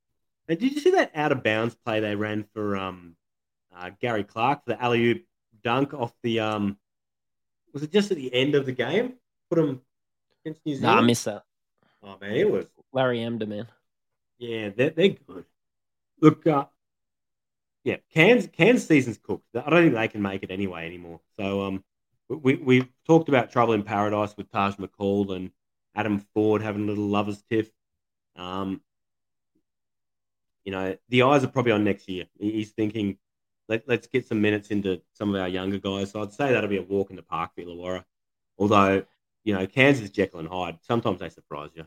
[0.48, 3.16] And did you see that out of bounds play they ran for um,
[3.76, 5.24] uh, Gary Clark for the alley oop
[5.62, 6.78] dunk off the um,
[7.72, 9.14] was it just at the end of the game?
[9.50, 9.80] Put him
[10.44, 10.98] against New Nah, Zealand.
[11.00, 11.42] I miss that.
[12.02, 13.66] oh man, it was Larry Emder, man.
[14.38, 15.44] Yeah, they're, they're good.
[16.20, 16.66] Look, uh,
[17.84, 19.44] yeah, Cairns, Cairns season's cooked.
[19.54, 21.20] I don't think they can make it anyway anymore.
[21.38, 21.84] So um,
[22.28, 25.50] we, we've talked about Trouble in Paradise with Taj McCall and
[25.96, 27.70] Adam Forde having a little lover's tiff.
[28.36, 28.82] Um,
[30.64, 32.26] you know, the eyes are probably on next year.
[32.38, 33.18] He's thinking,
[33.68, 36.10] Let, let's get some minutes into some of our younger guys.
[36.10, 38.04] So I'd say that'll be a walk in the park for Illawarra.
[38.58, 39.04] Although,
[39.44, 41.86] you know, Cairns, Jekyll and Hyde, sometimes they surprise you.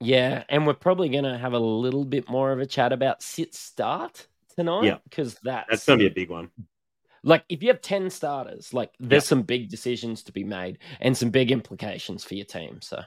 [0.00, 3.22] Yeah, and we're probably going to have a little bit more of a chat about
[3.22, 4.98] sit start tonight Yeah.
[5.04, 6.50] because that's, That's going to be a big one.
[7.22, 11.16] Like if you have 10 starters, like there's some big decisions to be made and
[11.16, 12.80] some big implications for your team.
[12.80, 13.02] So,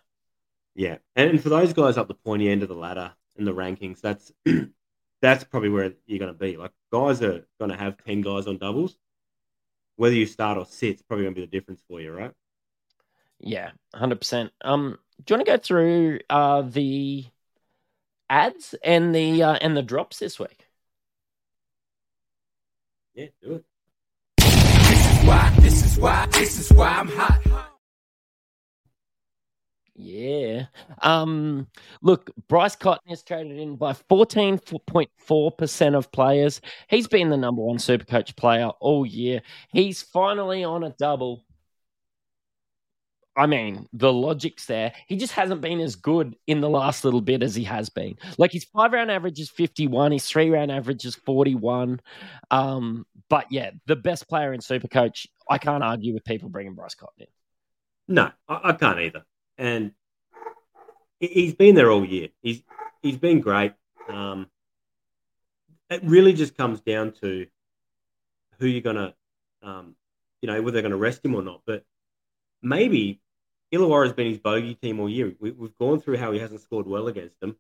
[0.75, 4.01] Yeah, and for those guys up the pointy end of the ladder in the rankings,
[4.01, 4.31] that's
[5.21, 6.57] that's probably where you're going to be.
[6.57, 8.97] Like guys are going to have ten guys on doubles.
[9.97, 12.31] Whether you start or sit, it's probably going to be the difference for you, right?
[13.39, 14.51] yeah, 100%.
[14.61, 17.25] Um do you want to go through uh the
[18.29, 20.67] ads and the uh, and the drops this week?
[23.13, 23.65] Yeah, do it.
[25.25, 27.41] Why, this is why, this is why I'm hot.
[29.97, 30.65] Yeah.
[31.01, 31.67] Um,
[32.01, 36.59] look, Bryce Cotton is traded in by 14.4% of players.
[36.89, 39.41] He's been the number one super coach player all year.
[39.69, 41.44] He's finally on a double.
[43.37, 44.93] I mean, the logic's there.
[45.07, 48.17] He just hasn't been as good in the last little bit as he has been.
[48.37, 51.99] Like his five round average is 51, his three round average is 41.
[52.49, 56.75] Um, but yeah, the best player in super coach, I can't argue with people bringing
[56.75, 57.27] Bryce Cotton in.
[58.15, 59.25] No, I, I can't either.
[59.57, 59.91] And
[61.19, 62.29] he- he's been there all year.
[62.41, 62.61] He's
[63.01, 63.73] he's been great.
[64.07, 64.47] Um,
[65.89, 67.47] it really just comes down to
[68.59, 69.13] who you're gonna,
[69.61, 69.95] um,
[70.41, 71.61] you know, whether they're gonna rest him or not.
[71.65, 71.83] But
[72.61, 73.21] maybe
[73.73, 75.35] Illawarra has been his bogey team all year.
[75.39, 77.57] We, we've gone through how he hasn't scored well against them.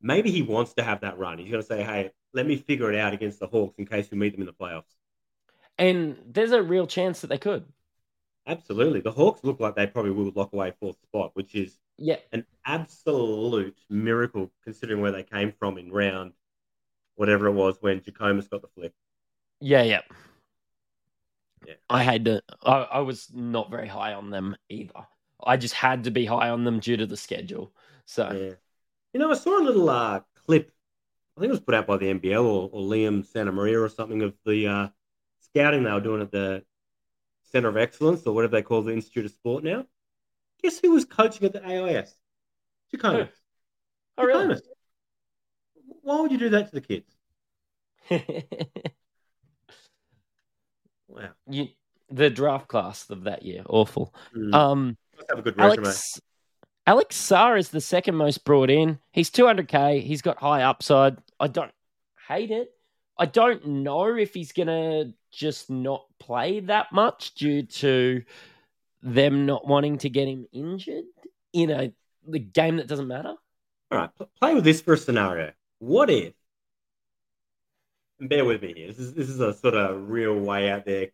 [0.00, 1.38] Maybe he wants to have that run.
[1.38, 4.10] He's going to say, "Hey, let me figure it out against the Hawks in case
[4.10, 4.94] we meet them in the playoffs."
[5.78, 7.64] And there's a real chance that they could.
[8.46, 12.18] Absolutely, the Hawks look like they probably will lock away fourth spot, which is Yeah.
[12.32, 16.32] an absolute miracle considering where they came from in round
[17.16, 18.92] whatever it was when Jackomas got the flick.
[19.60, 20.02] Yeah, yeah.
[21.66, 21.74] Yeah.
[21.90, 22.42] I had to.
[22.62, 25.06] I, I was not very high on them either.
[25.42, 27.72] I just had to be high on them due to the schedule.
[28.04, 28.54] So Yeah.
[29.12, 30.72] You know, I saw a little uh, clip,
[31.36, 34.20] I think it was put out by the NBL or, or Liam Santamaria or something
[34.22, 34.88] of the uh,
[35.40, 36.64] scouting they were doing at the
[37.44, 39.86] Center of Excellence or whatever they call the Institute of Sport now.
[40.62, 42.14] Guess who was coaching at the AIS?
[42.94, 43.30] Jackomas.
[44.18, 44.60] oh, really?
[46.02, 47.16] Why would you do that to the kids?
[51.08, 51.30] Wow.
[51.48, 51.68] you
[52.10, 54.14] the draft class of that year, awful.
[54.34, 54.54] Mm.
[54.54, 55.84] Um, Must have a good resume.
[55.84, 56.20] Alex
[56.86, 58.98] Alex Sarr is the second most brought in.
[59.10, 60.02] He's 200k.
[60.02, 61.18] He's got high upside.
[61.40, 61.72] I don't
[62.28, 62.70] hate it.
[63.18, 68.22] I don't know if he's gonna just not play that much due to
[69.02, 71.04] them not wanting to get him injured
[71.52, 71.92] in a
[72.28, 73.34] the game that doesn't matter.
[73.90, 75.52] All right, play with this for a scenario.
[75.78, 76.34] What if?
[78.18, 78.88] And bear with me here.
[78.88, 81.08] This is this is a sort of real way out there.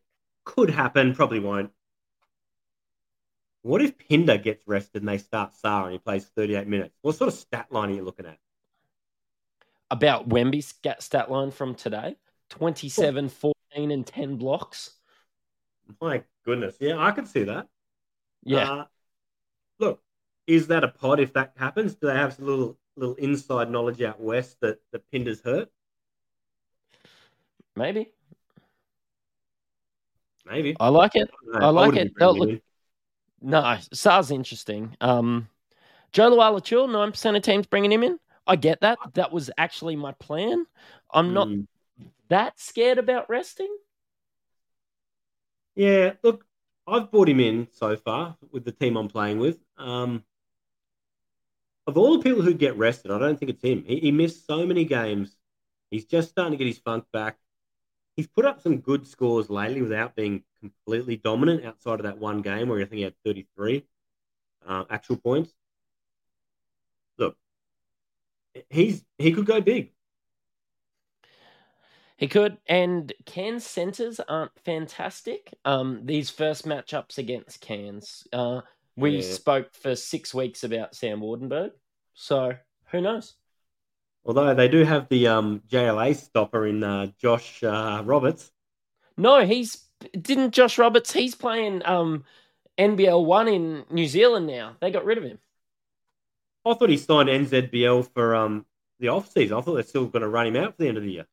[0.44, 1.70] Could happen, probably won't.
[3.62, 6.96] What if Pinder gets rested and they start Sarr and he plays 38 minutes?
[7.02, 8.38] What sort of stat line are you looking at?
[9.90, 12.16] About Wemby's stat line from today
[12.50, 14.92] 27, 14, and 10 blocks.
[16.00, 17.68] My goodness, yeah, I could see that.
[18.42, 18.70] Yeah.
[18.70, 18.84] Uh,
[19.78, 20.02] look,
[20.46, 21.94] is that a pod if that happens?
[21.94, 25.70] Do they have some little little inside knowledge out west that the Pinder's hurt?
[27.76, 28.12] maybe.
[30.44, 30.76] Maybe.
[30.80, 31.30] I like it.
[31.54, 32.12] I like it.
[32.18, 32.60] They'll look- in.
[33.42, 34.96] No, Sarr's interesting.
[35.00, 35.48] Um,
[36.12, 38.18] Jo Lual-Acuil, 9% of teams bringing him in.
[38.46, 38.98] I get that.
[39.14, 40.66] That was actually my plan.
[41.10, 41.66] I'm not Mm.
[42.28, 43.74] that scared about resting.
[45.74, 46.44] Yeah, look,
[46.86, 49.58] I've brought him in so far with the team I'm playing with.
[49.76, 50.24] Um,
[51.86, 53.84] of all the people who get rested, I don't think it's him.
[53.84, 55.36] He, he missed so many games.
[55.90, 57.38] He's just starting to get his funk back.
[58.16, 62.42] He's put up some good scores lately without being completely dominant outside of that one
[62.42, 63.86] game where I think he had 33
[64.66, 65.52] uh, actual points.
[67.18, 67.36] Look,
[68.70, 69.92] he's he could go big.
[72.16, 72.58] He could.
[72.68, 75.54] And Cairns centers aren't fantastic.
[75.64, 78.26] Um, these first matchups against Cairns.
[78.32, 78.60] Uh,
[78.94, 79.22] we Yeah.
[79.22, 81.72] spoke for six weeks about Sam Waardenburg.
[82.14, 82.56] So
[82.90, 83.34] who knows?
[84.24, 88.52] Although they do have the um, JLA stopper in uh, Josh uh, Roberts.
[89.16, 89.84] No, he's
[90.20, 91.12] didn't Josh Roberts.
[91.12, 92.24] He's playing um,
[92.78, 94.76] NBL one in New Zealand now.
[94.80, 95.38] They got rid of him.
[96.64, 98.64] I thought he signed NZBL for um
[99.00, 99.56] the off season.
[99.56, 101.26] I thought they're still going to run him out for the end of the year.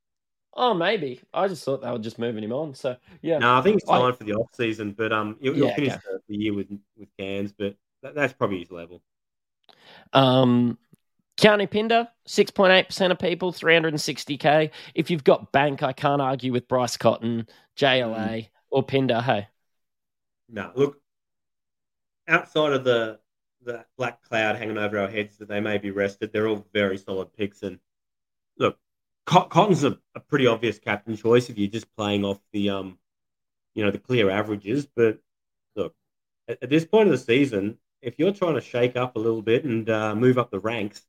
[0.56, 1.22] Oh, maybe.
[1.32, 2.74] I just thought they were just moving him on.
[2.74, 5.54] So yeah, No, I think he's I- signed for the off season, but um he'll,
[5.54, 6.02] he'll Yeah, finish okay.
[6.12, 9.04] the, the year with with Cairns, but that, that's probably his level.
[10.14, 10.80] Um,
[11.40, 14.72] Keanu Pinder, 6.8% of people, 360k.
[14.94, 17.48] If you've got bank, I can't argue with Bryce Cotton,
[17.78, 19.22] JLA, or Pinder.
[19.22, 19.48] Hey,
[20.50, 21.00] No, look,
[22.28, 23.20] outside of the
[23.62, 26.98] the black cloud hanging over our heads that they may be rested, they're all very
[26.98, 27.64] solid picks.
[27.64, 27.80] And
[28.58, 28.78] look,
[29.26, 32.98] Cotton's a, a pretty obvious captain choice if you're just playing off the um,
[33.76, 34.86] you know, the clear averages.
[34.94, 35.20] But
[35.78, 35.96] look,
[36.50, 39.42] at, at this point of the season, if you're trying to shake up a little
[39.42, 41.06] bit and uh, move up the ranks,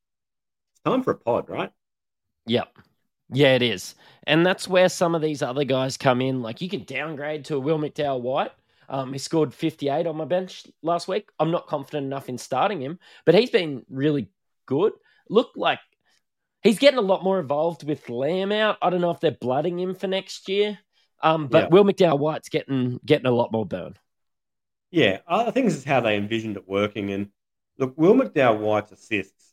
[0.85, 1.71] time for a pod, right?
[2.47, 2.77] Yep.
[3.33, 3.95] Yeah, it is.
[4.25, 6.43] And that's where some of these other guys come in.
[6.43, 8.53] Like you can downgrade to a Will McDowell White.
[8.89, 11.29] Um, he scored 58 on my bench last week.
[11.39, 14.29] I'm not confident enough in starting him, but he's been really
[14.67, 14.93] good.
[15.29, 15.79] Look like
[16.63, 18.79] he's getting a lot more involved with Lamb out.
[18.83, 20.79] I don't know if they're blooding him for next year.
[21.23, 21.69] Um, but Yeah.
[21.69, 23.95] Will McDowell White's getting getting a lot more burn.
[24.91, 27.11] Yeah, I I think this is how they envisioned it working.
[27.11, 27.31] And
[27.79, 29.50] look, Will McDowell White's assists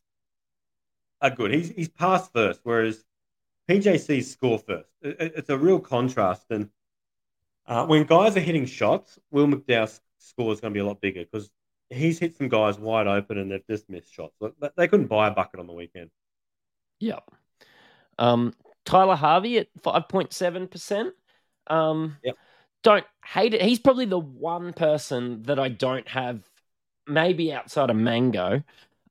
[1.22, 1.54] are good.
[1.54, 3.04] He's he's pass first, whereas
[3.70, 4.90] PJC's score first.
[5.02, 6.46] It- it- It's a real contrast.
[6.50, 6.70] And
[7.66, 11.02] uh, when guys are hitting shots, Will McDowell's score is going to be a lot
[11.02, 11.50] bigger because
[11.90, 14.36] he's hit some guys wide open and they've just missed shots.
[14.76, 16.10] They- couldn't buy a bucket on the weekend.
[17.00, 17.24] Yep.
[18.20, 18.54] Um,
[18.86, 21.12] Tyler Harvey at 5.7%.
[21.68, 22.36] Um, Yep.
[22.84, 23.62] Don't hate it.
[23.62, 26.42] He's probably the one person that I don't have,
[27.06, 28.64] maybe outside of Mango,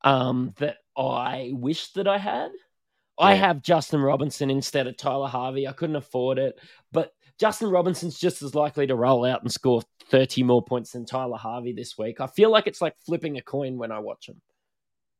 [0.02, 2.50] um, that I wish that I had.
[3.18, 5.66] I have Justin Robinson instead of Tyler Harvey.
[5.66, 6.58] I couldn't afford it.
[6.92, 11.06] But Justin Robinson's just as likely to roll out and score 30 more points than
[11.06, 12.20] Tyler Harvey this week.
[12.20, 14.40] I feel like it's like flipping a coin when I watch him.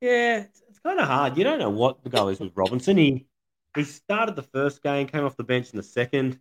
[0.01, 1.39] Yeah, it's, it's kind of hard.
[1.39, 2.97] You don't know what the goal is with Robinson.
[2.97, 3.27] He
[3.75, 6.39] he started the first game, came off the bench in the second,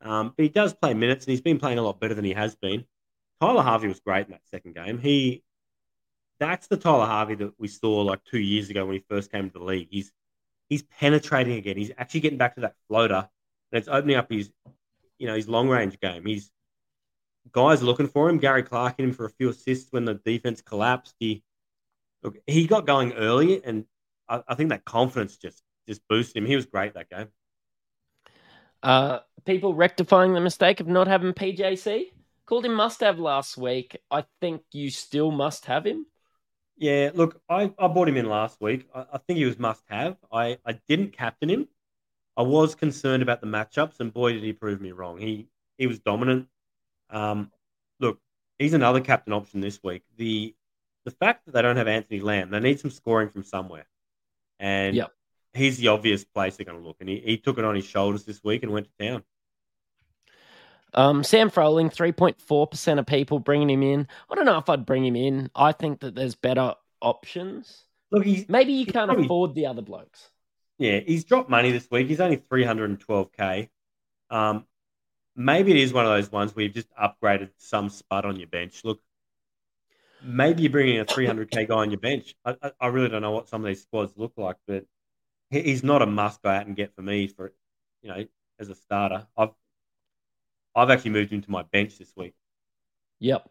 [0.00, 2.32] um, but he does play minutes, and he's been playing a lot better than he
[2.32, 2.84] has been.
[3.40, 4.98] Tyler Harvey was great in that second game.
[4.98, 5.42] He
[6.38, 9.50] that's the Tyler Harvey that we saw like two years ago when he first came
[9.50, 9.88] to the league.
[9.90, 10.12] He's
[10.68, 11.76] he's penetrating again.
[11.76, 13.28] He's actually getting back to that floater,
[13.72, 14.50] and it's opening up his
[15.18, 16.24] you know his long range game.
[16.24, 16.50] He's
[17.52, 18.38] guys looking for him.
[18.38, 21.14] Gary Clark hit him for a few assists when the defense collapsed.
[21.18, 21.42] He
[22.22, 23.84] look, he got going early, and
[24.28, 26.46] I, I think that confidence just just boosted him.
[26.46, 27.28] He was great that game.
[28.82, 32.06] Uh, people rectifying the mistake of not having PJC.
[32.46, 33.98] Called him must have last week.
[34.10, 36.06] I think you still must have him.
[36.78, 38.88] Yeah, look, I, I bought him in last week.
[38.94, 40.16] I, I think he was must have.
[40.32, 41.68] I, I didn't captain him.
[42.36, 45.18] I was concerned about the matchups, and boy, did he prove me wrong.
[45.18, 46.48] He he was dominant.
[47.10, 47.52] Um,
[48.00, 48.20] look,
[48.58, 50.04] he's another captain option this week.
[50.16, 50.54] The
[51.04, 53.86] the fact that they don't have Anthony Lamb, they need some scoring from somewhere,
[54.60, 55.12] and Yep.
[55.54, 56.98] he's the obvious place they're going to look.
[57.00, 59.24] And he, he took it on his shoulders this week and went to town.
[60.94, 64.08] Um, Sam Froling, 3.4% of people bringing him in.
[64.30, 65.50] I don't know if I'd bring him in.
[65.54, 67.84] I think that there's better options.
[68.10, 70.30] Look, he's Maybe you can't probably- afford the other blokes.
[70.78, 72.08] yeah, he's dropped money this week.
[72.08, 73.68] He's only three hundred and twelve k.
[74.30, 74.64] Um,
[75.36, 78.48] maybe it is one of those ones where you've just upgraded some spud on your
[78.48, 78.82] bench.
[78.84, 79.00] Look,
[80.22, 82.34] maybe you're bringing a three hundred k guy on your bench.
[82.44, 84.84] I, I, I really don't know what some of these squads look like, but
[85.50, 87.52] he, he's not a must go out and get for me for
[88.02, 88.24] you know
[88.58, 89.26] as a starter.
[89.36, 89.50] I've
[90.78, 92.34] I've actually moved him to my bench this week.
[93.20, 93.48] Yep.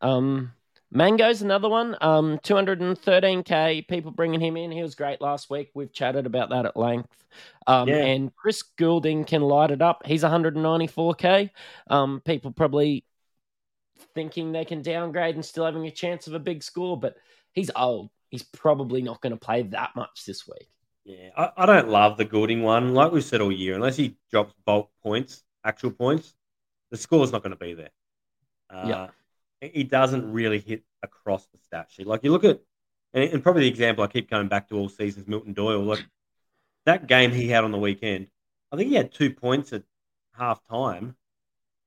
[0.00, 0.52] Um,
[0.90, 1.96] Mango's another one.
[2.00, 4.70] Um, 213k people bringing him in.
[4.70, 5.70] He was great last week.
[5.74, 7.24] We've chatted about that at length.
[7.66, 7.96] Um, Yeah.
[8.04, 10.04] and Chris Goulding can light it up.
[10.04, 11.50] He's 194k.
[11.88, 13.04] Um, people probably
[14.14, 17.16] thinking they can downgrade and still having a chance of a big score, but
[17.52, 18.10] he's old.
[18.28, 20.68] He's probably not going to play that much this week.
[21.04, 22.94] Yeah, I, I don't love the Goulding one.
[22.94, 26.34] Like we've said all year, unless he drops bulk points, actual points,
[26.92, 27.90] the score's not going to be there.
[28.70, 29.06] Uh, Yeah.
[29.60, 32.06] He doesn't really hit across the stat sheet.
[32.06, 32.60] Like you look at,
[33.14, 35.80] and, and probably the example I keep coming back to all seasons, Milton Doyle.
[35.80, 36.04] Like
[36.84, 38.26] that game he had on the weekend,
[38.72, 39.84] I think he had two points at
[40.36, 41.16] half time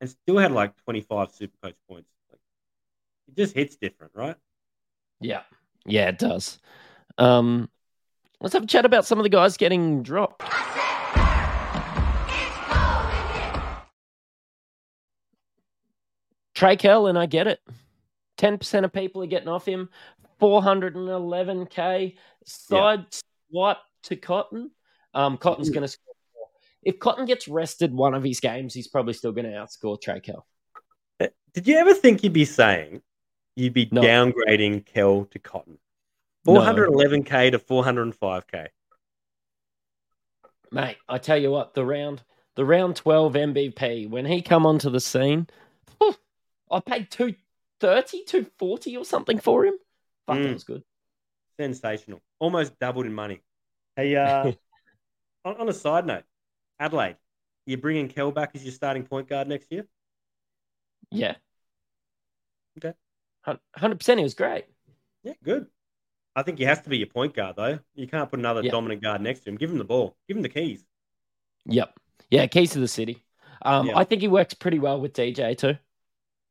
[0.00, 2.08] and still had like 25 super coach points.
[2.30, 2.40] Like,
[3.28, 4.36] it just hits different, right?
[5.20, 5.42] Yeah.
[5.84, 6.58] Yeah, it does.
[7.18, 7.68] Um,
[8.40, 10.42] let's have a chat about some of the guys getting dropped.
[16.56, 17.60] Trey Kell, and I get it.
[18.38, 19.90] 10% of people are getting off him.
[20.40, 23.04] 411k side
[23.50, 24.70] swipe to Cotton.
[25.14, 25.74] Um, Cotton's Mm.
[25.74, 26.48] going to score more.
[26.82, 30.20] If Cotton gets rested one of his games, he's probably still going to outscore Trey
[30.20, 30.46] Kell.
[31.20, 33.02] Uh, Did you ever think you'd be saying
[33.54, 34.00] you'd be No.
[34.02, 35.78] downgrading Kell to Cotton?
[36.46, 38.68] 411k to 405k.
[40.70, 42.22] Mate, I tell you what, the round
[42.54, 45.46] the round 12 MVP, when he come onto the scene,
[45.98, 46.14] whew,
[46.70, 49.74] I paid 230, 240 or something for him.
[50.26, 50.52] Fuck, that Mm.
[50.54, 50.82] was good.
[51.58, 52.20] Sensational.
[52.38, 53.40] Almost doubled in money.
[53.94, 54.52] Hey, uh,
[55.44, 56.24] on, on a side note,
[56.78, 57.16] Adelaide,
[57.66, 59.86] you're bringing Kell back as your starting point guard next year?
[61.10, 61.36] Yeah.
[62.78, 62.94] Okay.
[63.46, 64.64] 100% he was great.
[65.22, 65.66] Yeah, good.
[66.34, 67.78] I think he has to be your point guard, though.
[67.94, 68.72] You can't put another Yeah.
[68.72, 69.56] dominant guard next to him.
[69.56, 70.16] Give him the ball.
[70.28, 70.84] Give him the keys.
[71.66, 71.98] Yep.
[72.30, 73.24] Yeah, keys to the city.
[73.62, 73.96] Um, Yeah.
[73.96, 75.78] I think he works pretty well with DJ too.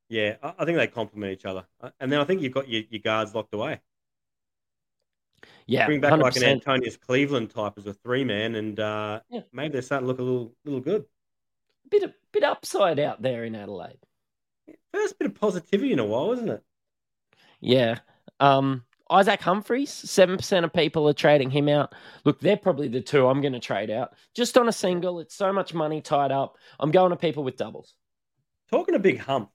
[0.10, 1.66] Yeah, I, I think they complement each other.
[1.82, 3.80] Uh, And then I think you've got your, your guards locked away.
[5.68, 6.22] Yeah, Bring back 100%.
[6.22, 9.42] like an Antonius Cleveland type as a three man, and uh, Yeah.
[9.52, 11.02] maybe they're starting to look a little little good.
[11.86, 13.98] A bit of bit upside out there in Adelaide.
[14.94, 16.64] First bit of positivity in a while, isn't it?
[17.62, 18.00] Yeah.
[18.40, 21.94] Um, Isaac Humphries, 7% of people are trading him out.
[22.26, 24.14] Look, they're probably the two I'm going to trade out.
[24.36, 26.58] Just on a single, it's so much money tied up.
[26.80, 27.94] I'm going to people with doubles.
[28.72, 29.52] Talking a big hump,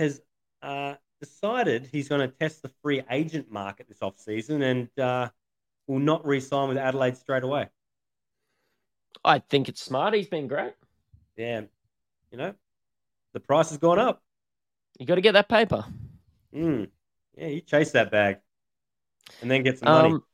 [0.00, 0.20] has
[0.62, 5.28] uh, decided he's going to test the free agent market this offseason and uh,
[5.86, 7.68] will not re sign with Adelaide straight away.
[9.24, 10.14] I think it's smart.
[10.14, 10.72] He's been great.
[11.36, 11.62] Yeah,
[12.30, 12.54] you know,
[13.32, 14.22] the price has gone up.
[14.98, 15.84] You got to get that paper.
[16.54, 16.88] Mm.
[17.36, 18.38] Yeah, you chase that bag
[19.40, 20.12] and then get some money.
[20.14, 20.24] Um,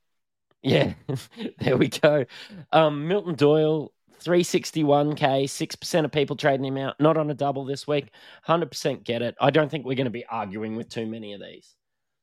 [0.63, 0.95] yeah,
[1.59, 2.25] there we go.
[2.73, 3.93] Um, Milton Doyle,
[4.23, 6.99] 361k, 6% of people trading him out.
[7.01, 8.11] Not on a double this week.
[8.47, 9.35] 100% get it.
[9.41, 11.75] I don't think we're going to be arguing with too many of these.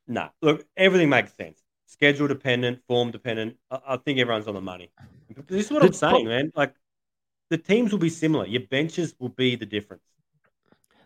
[0.08, 1.62] No, look, everything makes sense.
[1.88, 3.58] Schedule dependent, form dependent.
[3.72, 4.92] I, I think everyone's on the money.
[5.48, 6.52] This is what The I'm saying, man.
[6.56, 6.74] Like
[7.50, 8.46] the teams will be similar.
[8.46, 10.04] Your benches will be the difference.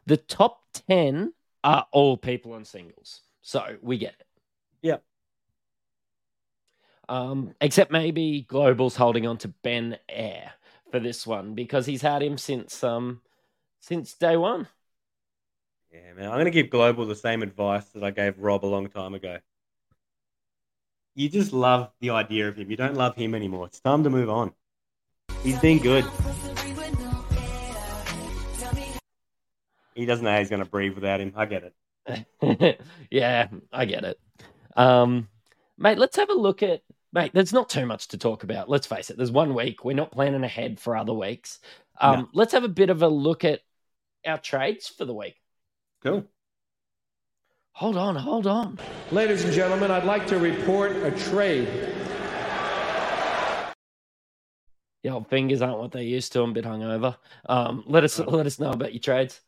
[0.06, 1.34] The top 10
[1.64, 3.22] are all people on singles.
[3.42, 4.28] So we get it.
[4.82, 5.04] Yep.
[7.10, 10.54] Um, except maybe Global's holding on to Ben Air
[10.92, 13.22] for this one because he's had him since um
[13.80, 14.68] since day one.
[15.92, 16.26] Yeah, man.
[16.26, 19.14] I'm going to give Global the same advice that I gave Rob a long time
[19.14, 19.38] ago.
[21.16, 22.70] You just love the idea of him.
[22.70, 23.66] You don't love him anymore.
[23.66, 24.52] It's time to move on.
[25.44, 26.06] He's been good.
[29.96, 31.34] He doesn't know how he's going to breathe without him.
[31.36, 32.82] I get it.
[33.10, 34.20] yeah, I get it.
[34.76, 35.28] Um,
[35.78, 36.82] mate, let's have a look at
[37.14, 37.32] mate.
[37.34, 38.70] There's not too much to talk about.
[38.70, 39.18] Let's face it.
[39.18, 39.84] There's one week.
[39.86, 41.60] We're not planning ahead for other weeks.
[42.00, 42.30] Um, No.
[42.34, 43.62] Let's have a bit of a look at
[44.26, 45.42] our trades for the week.
[46.04, 46.26] Cool.
[47.74, 48.80] Hold on, hold on.
[49.12, 51.68] Ladies and gentlemen, I'd like to report a trade.
[55.04, 56.42] The old fingers aren't what they used to.
[56.42, 57.16] I'm a bit hungover.
[57.48, 59.42] Um, let us let us know about your trades.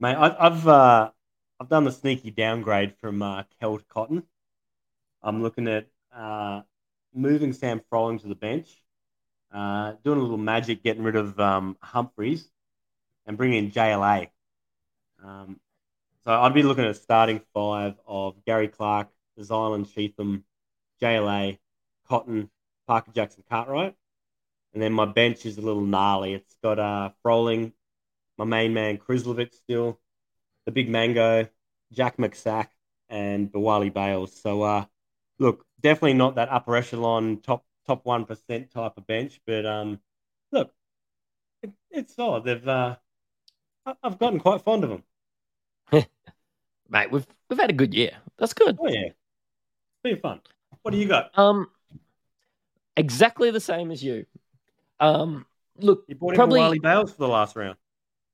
[0.00, 1.10] Mate, I, I've uh,
[1.60, 4.22] I've done the sneaky downgrade from uh, Kell to Cotton.
[5.22, 6.62] I'm looking at uh,
[7.16, 8.82] moving Sam Froling to the bench,
[9.52, 12.48] uh, doing a little magic, getting rid of um, Humphries,
[13.26, 14.28] and bringing in JLA.
[15.24, 15.58] Um,
[16.24, 19.08] so I'd be looking at a starting five of Gary Clark,
[19.38, 20.44] Zylan Cheatham,
[21.00, 21.58] JLA,
[22.08, 22.50] Cotton,
[22.86, 23.94] Parker Jackson Cartwright.
[24.72, 26.34] And then my bench is a little gnarly.
[26.34, 27.72] It's got uh, Froling,
[28.36, 29.98] my main man, Krislovic still,
[30.66, 31.48] the big mango,
[31.92, 32.68] Jack McSack,
[33.08, 34.38] and Bawali Bales.
[34.38, 34.84] So, uh,
[35.38, 40.00] look, definitely not that upper echelon, top top one percent type of bench, but um,
[40.52, 40.72] look,
[41.62, 42.44] it, it's solid.
[42.44, 42.96] They've uh,
[44.02, 45.02] I've gotten quite fond of them.
[46.88, 48.12] Mate, we've we've had a good year.
[48.38, 48.76] That's good.
[48.80, 49.14] Oh yeah, it's
[50.02, 50.40] been fun.
[50.82, 51.36] What do you got?
[51.38, 51.68] Um,
[52.96, 54.26] exactly the same as you.
[55.00, 55.46] Um,
[55.78, 57.76] look, You brought in probably Bawali Bales for the last round.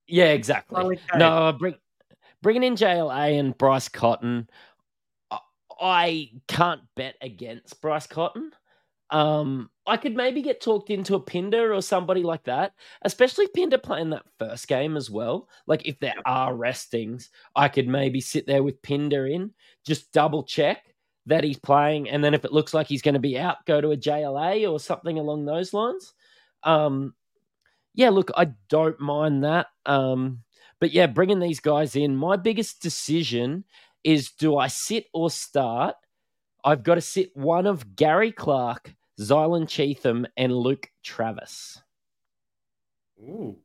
[0.07, 0.99] yeah, exactly.
[1.15, 1.75] No, bring
[2.43, 4.49] bringing in JLA and Bryce Cotton.
[5.83, 8.53] I, can't bet against Bryce Cotton.
[9.11, 12.73] Um, I could maybe get talked into a Pinder or somebody like that,
[13.03, 15.49] especially Pinder playing that first game as well.
[15.67, 19.53] Like if there are restings, I could maybe sit there with Pinder in,
[19.85, 20.95] just double check
[21.27, 23.81] that he's playing, and then if it looks like he's going to be out, go
[23.81, 26.15] to a JLA or something along those lines.
[26.63, 27.15] Um,
[27.95, 29.67] yeah, look, I don't mind that.
[29.85, 30.43] Um,
[30.81, 33.65] but yeah, bringing these guys in, my biggest decision
[34.05, 35.97] is do I sit or start?
[36.65, 41.81] I've got to sit one of Gary Clark, Zylan Cheatham, and Luke Travis.
[43.21, 43.57] Ooh.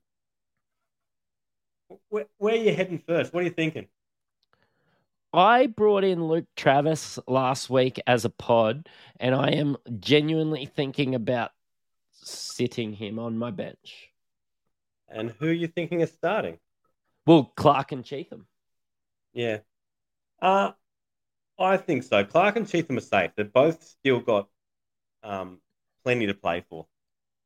[2.09, 3.33] Where, where are you heading first?
[3.33, 3.87] What are you thinking?
[5.33, 8.87] I brought in Luke Travis last week as a pod,
[9.19, 11.51] and I am genuinely thinking about
[12.11, 14.09] sitting him on my bench.
[15.09, 16.59] And who are you thinking of starting?
[17.25, 18.47] Well, Clark and Cheatham.
[19.33, 19.59] Yeah.
[20.41, 20.71] Uh,
[21.59, 22.23] I think so.
[22.23, 23.31] Clark and Cheatham are safe.
[23.35, 24.47] They've both still got
[25.23, 25.59] um,
[26.03, 26.87] plenty to play for.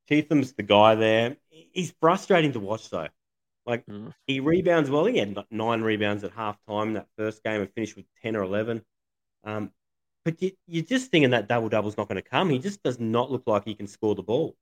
[0.10, 1.38] Cheatham's the guy there.
[1.50, 3.08] He's frustrating to watch, though.
[3.66, 4.14] Like, Mm.
[4.28, 5.06] he rebounds well.
[5.06, 8.42] He had nine rebounds at halftime in that first game and finished with 10 or
[8.44, 8.84] 11.
[9.44, 9.72] Um,
[10.26, 12.50] but you, you're just thinking that double double's not going to come.
[12.50, 14.56] He just does not look like he can score the ball.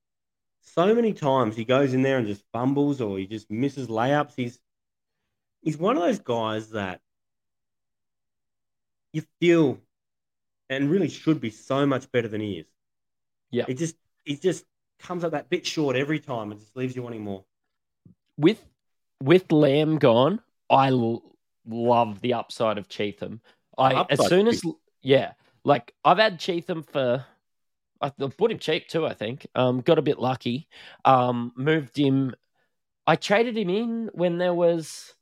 [0.62, 4.34] So many times he goes in there and just fumbles or he just misses layups.
[4.36, 4.60] He's
[5.62, 7.02] he's one of those guys that
[9.14, 9.80] you feel
[10.70, 12.68] and really should be so much better than he is.
[13.51, 13.66] Yeah.
[13.68, 14.66] It just he just
[14.99, 17.43] comes up that bit short every time and just leaves you wanting more.
[18.38, 18.64] with
[19.22, 21.24] with Lamb gone, I l-
[21.68, 23.41] love the upside of Cheatham.
[23.78, 24.62] I as soon as
[25.01, 25.34] yeah,
[25.64, 27.26] like I've had Cheatham for
[28.01, 29.05] I I bought him cheap too.
[29.05, 30.68] I think um, got a bit lucky.
[31.05, 32.34] Um, moved him.
[33.07, 35.16] I traded him in when there was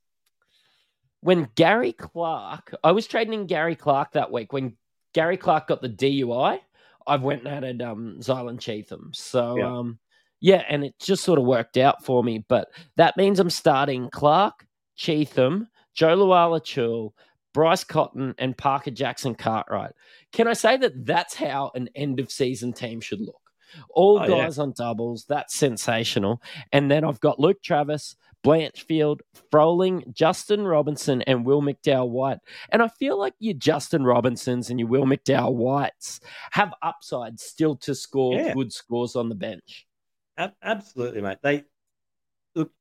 [1.28, 2.74] when Gary Clark.
[2.86, 4.78] I was trading in Gary Clark that week when
[5.14, 6.60] Gary Clark got the DUI.
[7.06, 9.12] I've went and added um, Zylan Cheatham.
[9.14, 9.78] So Yeah.
[9.78, 10.00] um,
[10.40, 12.46] yeah, and it just sort of worked out for me.
[12.48, 14.66] But that means I'm starting Clark,
[14.96, 17.12] Cheatham, Jo Lual-Acuil,
[17.54, 19.92] Bryce Cotton, and Parker Jackson Cartwright.
[20.32, 23.42] Can I say that that's how an end of season team should look?
[23.90, 24.44] All Oh, yeah.
[24.46, 26.42] guys on doubles, that's sensational.
[26.72, 28.16] And then I've got Luke Travis,
[28.48, 29.20] Blanchfield,
[29.52, 32.40] Froling, Justin Robinson, and Will McDowell White.
[32.70, 36.20] And I feel like your Justin Robinsons and your Will McDowell Whites
[36.52, 38.54] have upside still to score Yeah.
[38.54, 39.86] good scores on the bench.
[40.62, 41.40] Absolutely, mate.
[41.42, 41.66] They
[42.56, 42.72] look.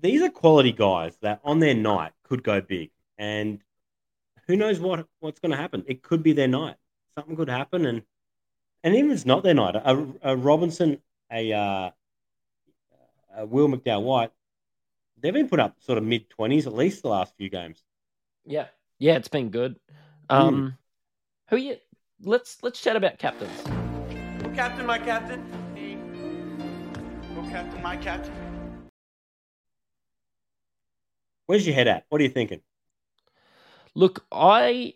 [0.00, 3.62] These are quality guys that on their night could go big, and
[4.46, 5.84] who knows what what's going to happen?
[5.86, 6.76] It could be their night.
[7.14, 8.02] Something could happen, and
[8.84, 11.00] and even if it's not their night, a, a Robinson,
[11.32, 11.90] a, uh,
[13.36, 14.30] a Will McDowell White,
[15.20, 17.82] they've been put up sort of mid twenties at least the last few games.
[18.44, 18.66] Yeah,
[18.98, 19.76] yeah, it's been good.
[20.30, 20.76] Um,
[21.48, 21.76] who you?
[22.22, 23.60] Let's let's chat about captains.
[24.42, 25.44] Who captain my captain?
[25.74, 25.98] Me.
[27.34, 28.32] Who captain my captain?
[31.46, 32.04] Where's your head at?
[32.08, 32.60] What are you thinking?
[33.94, 34.94] Look, I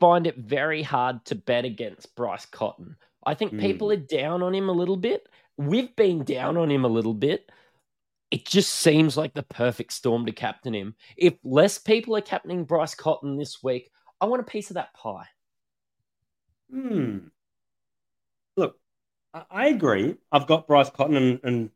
[0.00, 2.96] find it very hard to bet against Bryce Cotton.
[3.24, 3.60] I think Mm.
[3.60, 5.28] people are down on him a little bit.
[5.56, 7.50] We've been down on him a little bit.
[8.30, 10.94] It just seems like the perfect storm to captain him.
[11.16, 14.92] If less people are captaining Bryce Cotton this week, I want a piece of that
[14.92, 15.26] pie.
[16.70, 17.18] Hmm.
[18.56, 18.78] Look,
[19.32, 20.16] I, agree.
[20.30, 21.70] I've got Bryce Cotton and, and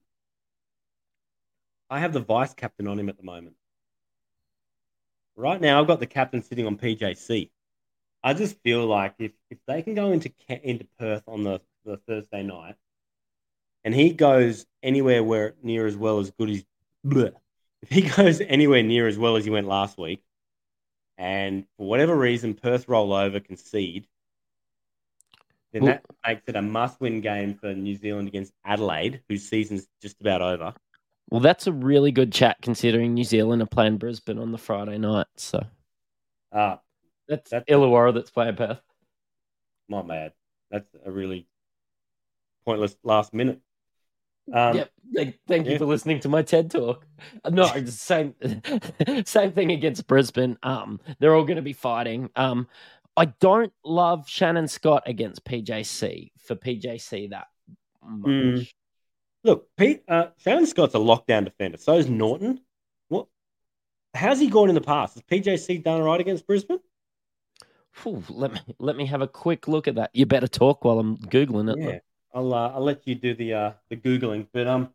[1.88, 3.56] I have the vice captain on him at the moment.
[5.36, 7.50] Right now, I've got the captain sitting on PJC.
[8.22, 11.96] I just feel like if, if they can go into into Perth on the, the
[11.96, 12.76] Thursday night,
[13.84, 16.64] and he goes anywhere where near as well as good as
[17.06, 17.32] bleh,
[17.82, 20.22] if he goes anywhere near as well as he went last week,
[21.18, 24.06] and for whatever reason, Perth roll over, concede,
[25.72, 29.86] then Well- that makes it a must-win game for New Zealand against Adelaide, whose season's
[30.00, 30.74] just about over.
[31.30, 34.98] Well, that's a really good chat considering New Zealand are playing Brisbane on the Friday
[34.98, 35.26] night.
[35.36, 35.64] So
[36.52, 36.80] Ah,
[37.26, 38.82] that's, That's- Illawarra that's playing Perth.
[39.88, 40.32] my bad.
[40.70, 41.46] That's a really
[42.66, 43.60] pointless last minute.
[44.52, 44.90] Um, yep.
[45.46, 47.06] Thank, you for listening to my TED talk.
[47.50, 48.34] No, same
[49.24, 50.56] same thing against Brisbane.
[50.62, 52.30] Um, they're all going to be fighting.
[52.34, 52.66] Um,
[53.16, 57.48] I don't love Shannon Scott against PJC for PJC that
[58.02, 58.30] much.
[58.30, 58.70] Mm.
[59.44, 61.76] Look, Pete, uh, Shannon Scott's a lockdown defender.
[61.76, 62.60] So is Norton.
[63.08, 63.26] What?
[64.14, 65.14] How's he gone in the past?
[65.14, 66.80] Has PJC done all right against Brisbane?
[67.92, 70.10] Phew, let me let me have a quick look at that.
[70.14, 71.78] You better talk while I'm googling it.
[71.78, 71.98] Yeah,
[72.34, 74.46] I'll uh, I'll let you do the uh, the googling.
[74.52, 74.90] But um,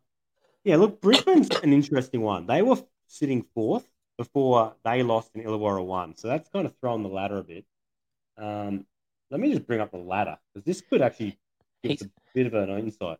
[0.64, 2.46] yeah, look, Brisbane's an interesting one.
[2.46, 2.76] They were
[3.06, 3.86] sitting fourth
[4.16, 7.64] before they lost in Illawarra one, so that's kind of thrown the ladder a bit.
[8.36, 8.84] Um,
[9.30, 11.38] let me just bring up the ladder because this could actually
[11.82, 13.18] give He's- a bit of an insight.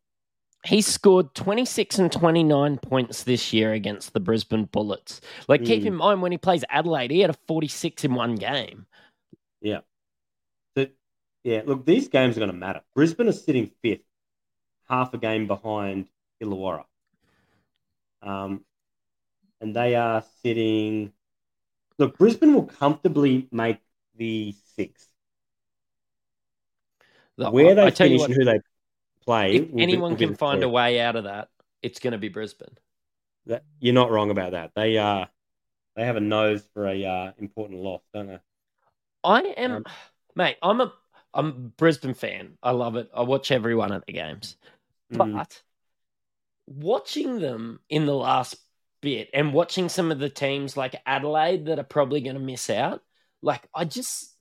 [0.66, 5.20] He scored 26 and 29 points this year against the Brisbane Bullets.
[5.46, 5.86] Like, keep Mm.
[5.86, 8.86] in mind when he plays Adelaide, he had a 46 in one game.
[9.60, 9.82] Yeah.
[10.76, 10.86] So,
[11.44, 12.82] yeah, look, these games are going to matter.
[12.96, 14.02] Brisbane are sitting fifth,
[14.88, 16.08] half a game behind
[16.42, 16.84] Illawarra.
[18.22, 18.64] Um,
[19.60, 21.12] and they are sitting.
[21.98, 23.80] Look, Brisbane will comfortably make
[24.16, 25.08] the sixth.
[27.36, 28.60] Look, Where they I tell you finish what, and who they
[29.24, 29.56] play.
[29.56, 31.48] if anyone be can find a way out of that,
[31.82, 32.76] it's going to be Brisbane.
[33.46, 34.72] That, you're not wrong about that.
[34.74, 35.26] They uh,
[35.96, 38.38] they have a nose for a uh, important loss, don't they?
[39.24, 39.84] I am, Um,
[40.34, 40.56] mate.
[40.62, 40.92] I'm a
[41.34, 42.58] I'm a Brisbane fan.
[42.62, 43.10] I love it.
[43.14, 44.56] I watch every one of the games,
[45.10, 45.62] but Mm.
[46.66, 48.56] watching them in the last
[49.00, 52.68] bit and watching some of the teams like Adelaide that are probably going to miss
[52.70, 53.02] out,
[53.42, 54.34] like I just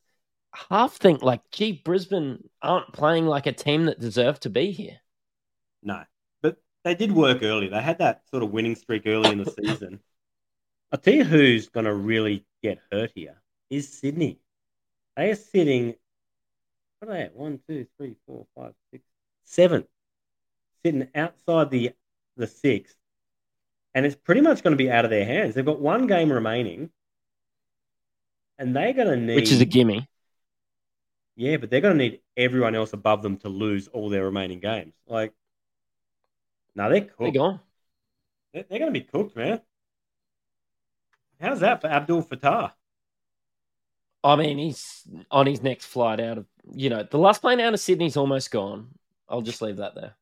[0.53, 4.99] half think like, gee, Brisbane aren't playing like a team that deserve to be here.
[5.83, 6.03] No,
[6.41, 7.67] but they did work early.
[7.69, 9.99] They had that sort of winning streak early in the season.
[10.91, 14.39] I'll tell you who's going to really get hurt here is Sydney.
[15.15, 15.95] They are sitting,
[16.99, 17.35] what are they at?
[17.35, 19.03] One, two, three, four, five, six,
[19.45, 19.85] seven.
[20.83, 21.91] Sitting outside the
[22.35, 22.95] the sixth.
[23.93, 25.55] And it's pretty much going to be out of their hands.
[25.55, 26.91] They've got one game remaining.
[28.59, 29.35] And they're going to need.
[29.35, 30.07] Which is a gimme.
[31.35, 34.59] Yeah, but they're going to need everyone else above them to lose all their remaining
[34.59, 34.93] games.
[35.07, 35.33] Like,
[36.75, 37.35] no, they're They're cooked.
[37.35, 37.59] gone.
[38.53, 39.61] They're, they're going to be cooked, man.
[41.39, 42.71] How's that for Abdelfattah?
[44.23, 47.73] I mean, he's on his next flight out of, you know, the last plane out
[47.73, 48.89] of Sydney's almost gone.
[49.29, 50.15] I'll just leave that there.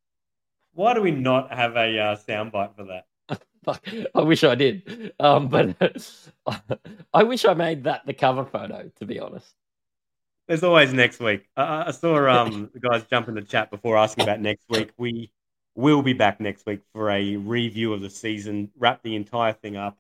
[0.76, 3.08] Why do we not have a uh, soundbite for that?
[4.16, 5.14] I wish I did.
[5.20, 5.76] Um, but
[7.14, 9.54] I wish I made that the cover photo, to be honest.
[10.48, 11.48] There's always next week.
[11.56, 14.92] I, I saw um, the guys jump in the chat before asking about next week.
[14.98, 15.32] We
[15.76, 19.78] will be back next week for a review of the season, wrap the entire thing
[19.78, 19.98] up.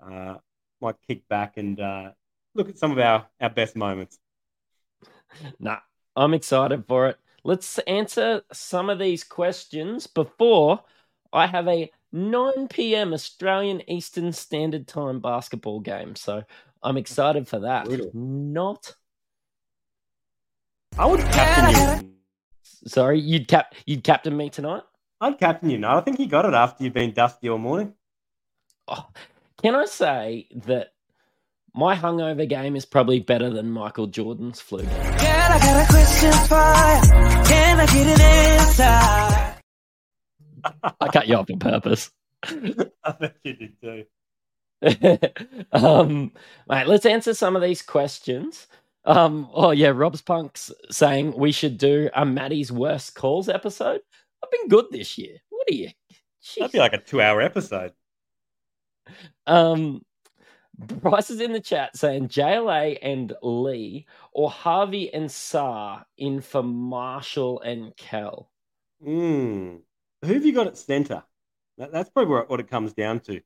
[0.00, 0.36] Uh,
[0.80, 2.12] might kick back and uh,
[2.54, 4.18] look at some of our, our best moments.
[5.58, 5.78] Nah,
[6.16, 7.18] I'm excited for it.
[7.44, 10.80] Let's answer some of these questions before
[11.32, 13.12] I have a 9 p.m.
[13.12, 16.16] Australian Eastern Standard Time basketball game.
[16.16, 16.42] So
[16.82, 17.86] I'm excited for that.
[17.86, 18.10] Brutal.
[18.14, 18.94] Not
[20.98, 22.10] I would captain you.
[22.86, 24.82] sorry, you'd cap you'd captain me tonight.
[25.20, 25.78] I'd captain you.
[25.78, 27.94] No, I think you got it after you've been dusty all morning.
[28.88, 29.06] Oh,
[29.62, 30.92] can I say that
[31.78, 34.90] my hungover game is probably better than Michael Jordan's flu game?
[34.90, 36.74] Can I got a question for
[37.06, 37.44] you?
[37.44, 39.62] Can I get an answer?
[41.00, 42.10] I cut you off on purpose.
[42.42, 44.04] I bet you did too.
[45.72, 46.32] um,
[46.68, 48.66] mate, let's answer some of these questions.
[49.04, 54.00] Um, oh yeah, Rob's Punk's saying we should do a Maddie's worst calls episode.
[54.42, 55.36] I've been good this year.
[55.48, 55.90] What are you?
[56.58, 57.92] That'd be like a two-hour episode.
[59.46, 60.02] Um,
[60.78, 66.62] Bryce is in the chat saying JLA and Lee or Harvey and Sarr in for
[66.62, 68.48] Marshall and Kell.
[69.04, 69.80] Mm.
[70.24, 71.24] Who have you got at centre?
[71.78, 73.40] That, that's probably what, what it comes down to.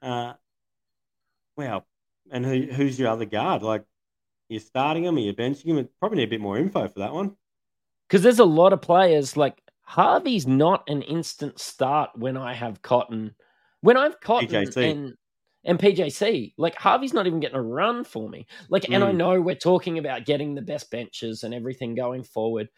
[0.00, 0.32] Uh,
[1.56, 1.84] wow.
[2.30, 3.62] And who, who's your other guard?
[3.62, 3.84] Like,
[4.48, 5.88] you're starting him, or you're benching him?
[6.00, 7.36] Probably need a bit more info for that one.
[8.08, 12.80] Because there's a lot of players like Harvey's not an instant start when I have
[12.82, 13.34] Cotton.
[13.80, 14.90] When I've Cotton PJC.
[14.90, 15.14] and
[15.68, 18.46] and PJC, like Harvey's not even getting a run for me.
[18.70, 19.16] Like, and I Mm.
[19.16, 22.68] know we're talking about getting the best benches and everything going forward,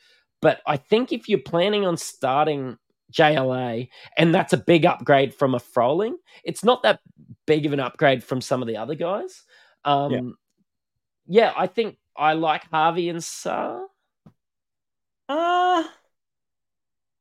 [0.43, 2.77] but I think if you're planning on starting
[3.13, 3.89] JLA,
[4.19, 7.01] and that's a big upgrade from a Froling, it's not that
[7.47, 9.45] big of an upgrade from some of the other guys.
[9.85, 10.37] Um,
[11.27, 11.53] yeah.
[11.57, 13.85] I think I like Harvey and Sarr.
[15.29, 15.85] Uh,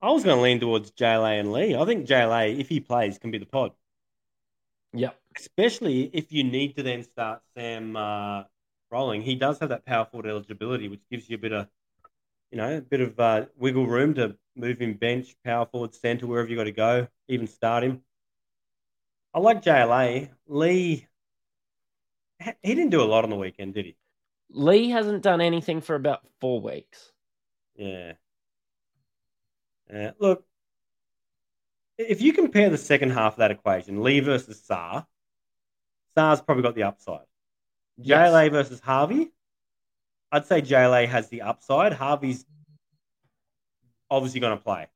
[0.01, 1.75] I was going to lean towards JLA and Lee.
[1.75, 3.71] I think JLA, if he plays, can be the pod.
[4.93, 5.15] Yep.
[5.39, 8.43] Especially if you need to then start Sam uh,
[8.89, 9.21] Froling.
[9.21, 11.67] He does have that power forward eligibility, which gives you a bit of,
[12.51, 16.27] you know, a bit of uh, wiggle room to move him bench, power forward, centre,
[16.27, 18.01] wherever you got to go, even start him.
[19.33, 20.29] I like JLA.
[20.47, 21.07] Lee,
[22.61, 23.95] he didn't do a lot on the weekend, did he?
[24.49, 27.11] Lee hasn't done anything for about four weeks.
[27.75, 28.13] Yeah.
[29.91, 30.11] Yeah.
[30.19, 30.43] Look,
[31.97, 35.05] if you compare the second half of that equation, Lee versus Sarr,
[36.15, 37.25] Sarr's probably got the upside.
[37.97, 38.31] Yes.
[38.31, 39.31] JLA versus Harvey,
[40.31, 41.93] I'd say JLA has the upside.
[41.93, 42.45] Harvey's
[44.09, 44.87] obviously going to play.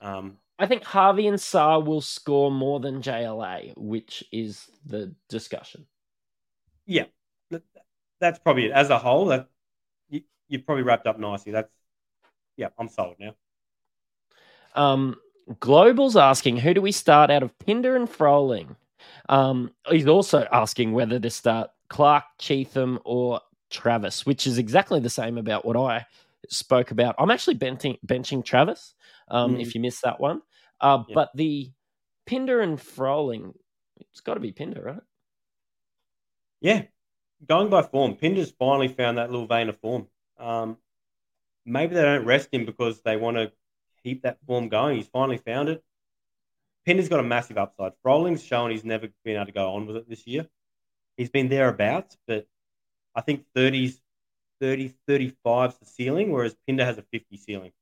[0.00, 5.86] Um, I think Harvey and Sarr will score more than JLA, which is the discussion.
[6.86, 7.04] yeah,
[8.20, 8.72] that's probably it.
[8.72, 9.48] As a whole, that
[10.08, 11.52] you, you've probably wrapped up nicely.
[11.52, 11.70] That's
[12.56, 13.34] yeah, I'm sold now.
[14.74, 15.16] Um,
[15.58, 18.76] Global's asking, who do we start out of Pinder and Froling?
[19.28, 23.40] Um, he's also asking whether to start Clark, Cheatham, or
[23.70, 26.06] Travis, which is exactly the same about what I
[26.48, 27.14] spoke about.
[27.18, 28.94] I'm actually benching, benching Travis,
[29.28, 29.62] um, Mm.
[29.62, 30.42] if you missed that one.
[30.80, 31.14] Uh, Yeah.
[31.14, 31.70] But the
[32.26, 33.54] Pinder and Froling,
[34.00, 35.02] it's got to be Pinder, right?
[36.60, 36.84] Yeah,
[37.46, 40.08] going by form, Pinder's finally found that little vein of form.
[40.38, 40.78] Um,
[41.64, 43.52] maybe they don't rest him because they want to
[44.02, 44.96] keep that form going.
[44.96, 45.84] He's finally found it.
[46.84, 47.92] Pinder's got a massive upside.
[48.02, 50.46] Froling's shown he's never been able to go on with it this year.
[51.16, 52.46] He's been thereabouts, but
[53.14, 54.00] I think 30s,
[54.60, 57.72] 30, 35's the ceiling, whereas Pinder has a 50 ceiling.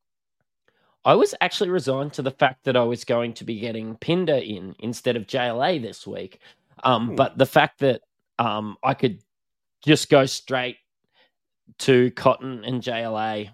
[1.04, 4.34] I was actually resigned to the fact that I was going to be getting Pinder
[4.34, 6.40] in instead of JLA this week.
[6.82, 7.14] Um, Hmm.
[7.14, 8.02] But the fact that
[8.38, 9.22] um, I could
[9.82, 10.76] just go straight
[11.78, 13.50] to Cotton and JLA,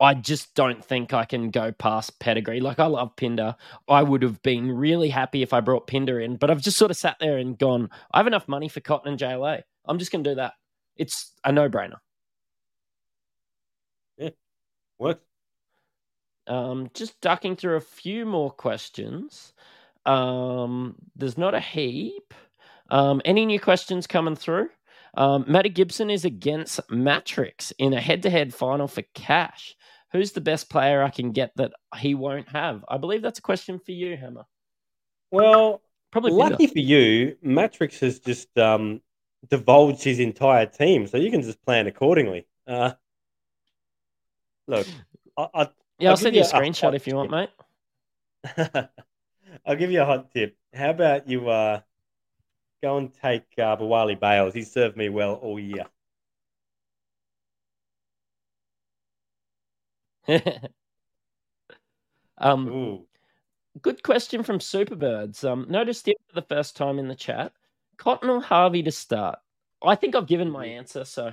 [0.00, 2.60] I just don't think I can go past pedigree.
[2.60, 3.56] Like, I love Pinder.
[3.88, 6.90] I would have been really happy if I brought Pinder in, but I've just sort
[6.90, 9.62] of sat there and gone, I have enough money for Cotton and JLA.
[9.86, 10.52] I'm just going to do that.
[10.96, 11.96] It's a no brainer.
[14.98, 15.24] Works.
[16.46, 19.52] Um, just ducking through a few more questions.
[20.04, 22.34] Um, there's not a heap.
[22.90, 24.70] Um, any new questions coming through?
[25.16, 29.74] Um, Matty Gibson is against Mattrix in a head-to-head final for cash.
[30.12, 32.84] Who's the best player I can get that he won't have?
[32.88, 34.44] I believe that's a question for you, Hammer.
[35.30, 36.68] Well, Probably lucky Pinder.
[36.68, 39.02] for you, Mattrix has just um,
[39.48, 42.46] divulged his entire team, so you can just plan accordingly.
[42.66, 42.92] Uh,
[44.66, 44.88] look,
[45.36, 47.30] I, I, Yeah, I'll I'll send you a a screenshot if you want, tip.
[47.30, 47.50] mate.
[49.66, 50.56] I'll give you a hot tip.
[50.74, 51.80] How about you uh,
[52.86, 54.54] go and take uh, Bawali Bales?
[54.54, 55.86] He served me well all year.
[62.38, 63.06] um, Ooh.
[63.82, 65.44] Good question from Superbirds.
[65.44, 67.52] Um, noticed it for the first time in the chat.
[67.96, 69.38] Cotton or Harvey to start?
[69.82, 71.04] I think I've given my answer.
[71.04, 71.32] So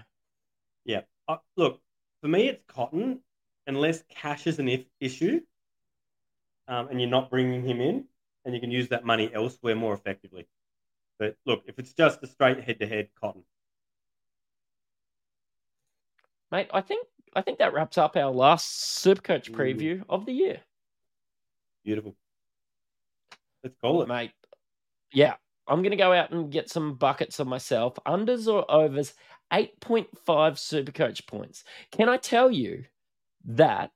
[0.86, 1.01] Yeah.
[1.28, 1.82] Uh, look,
[2.22, 3.20] for me, it's cotton,
[3.68, 5.39] unless cash is an if- issue,
[6.68, 8.06] um, and you're not bringing him in,
[8.43, 10.47] and you can use that money elsewhere more effectively.
[11.24, 13.45] But look, if it's just a straight head-to-head cotton,
[16.51, 19.53] mate, I think I think that wraps up our last Supercoach Ooh.
[19.53, 20.59] preview of the year,
[21.86, 22.17] beautiful.
[23.63, 24.09] Let's call it.
[24.09, 24.34] mate.
[25.13, 27.97] Yeah, I'm gonna go out and get some buckets of myself.
[28.05, 29.13] Unders or overs?
[29.53, 31.63] Eight point five Supercoach points.
[31.93, 32.84] Can I tell you
[33.45, 33.91] that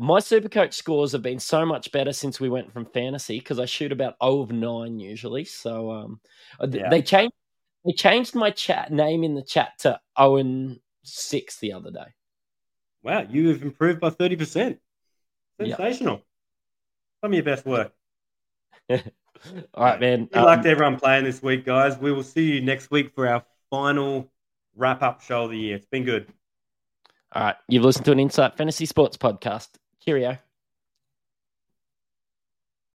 [0.00, 3.66] my Supercoach scores have been so much better since we went from fantasy because I
[3.66, 5.44] shoot about 0 of 9 usually.
[5.44, 6.20] So um,
[6.60, 6.88] th- Yeah.
[6.90, 7.34] they changed
[7.84, 12.06] they changed my chat name in the chat to 0 and 6 the other day.
[13.02, 14.78] Wow, you have improved by thirty percent.
[15.58, 15.76] Yeah.
[15.76, 16.22] Sensational.
[17.22, 17.92] Some of your best work.
[18.90, 18.98] All
[19.84, 20.26] right, man.
[20.26, 21.96] Good luck Um, to everyone playing this week, guys.
[21.98, 24.30] We will see you next week for our final
[24.76, 25.76] wrap-up show of the year.
[25.76, 26.26] It's been good.
[27.32, 29.68] all right, you've listened to an Insight Fantasy Sports podcast.
[30.00, 30.40] Cheerio.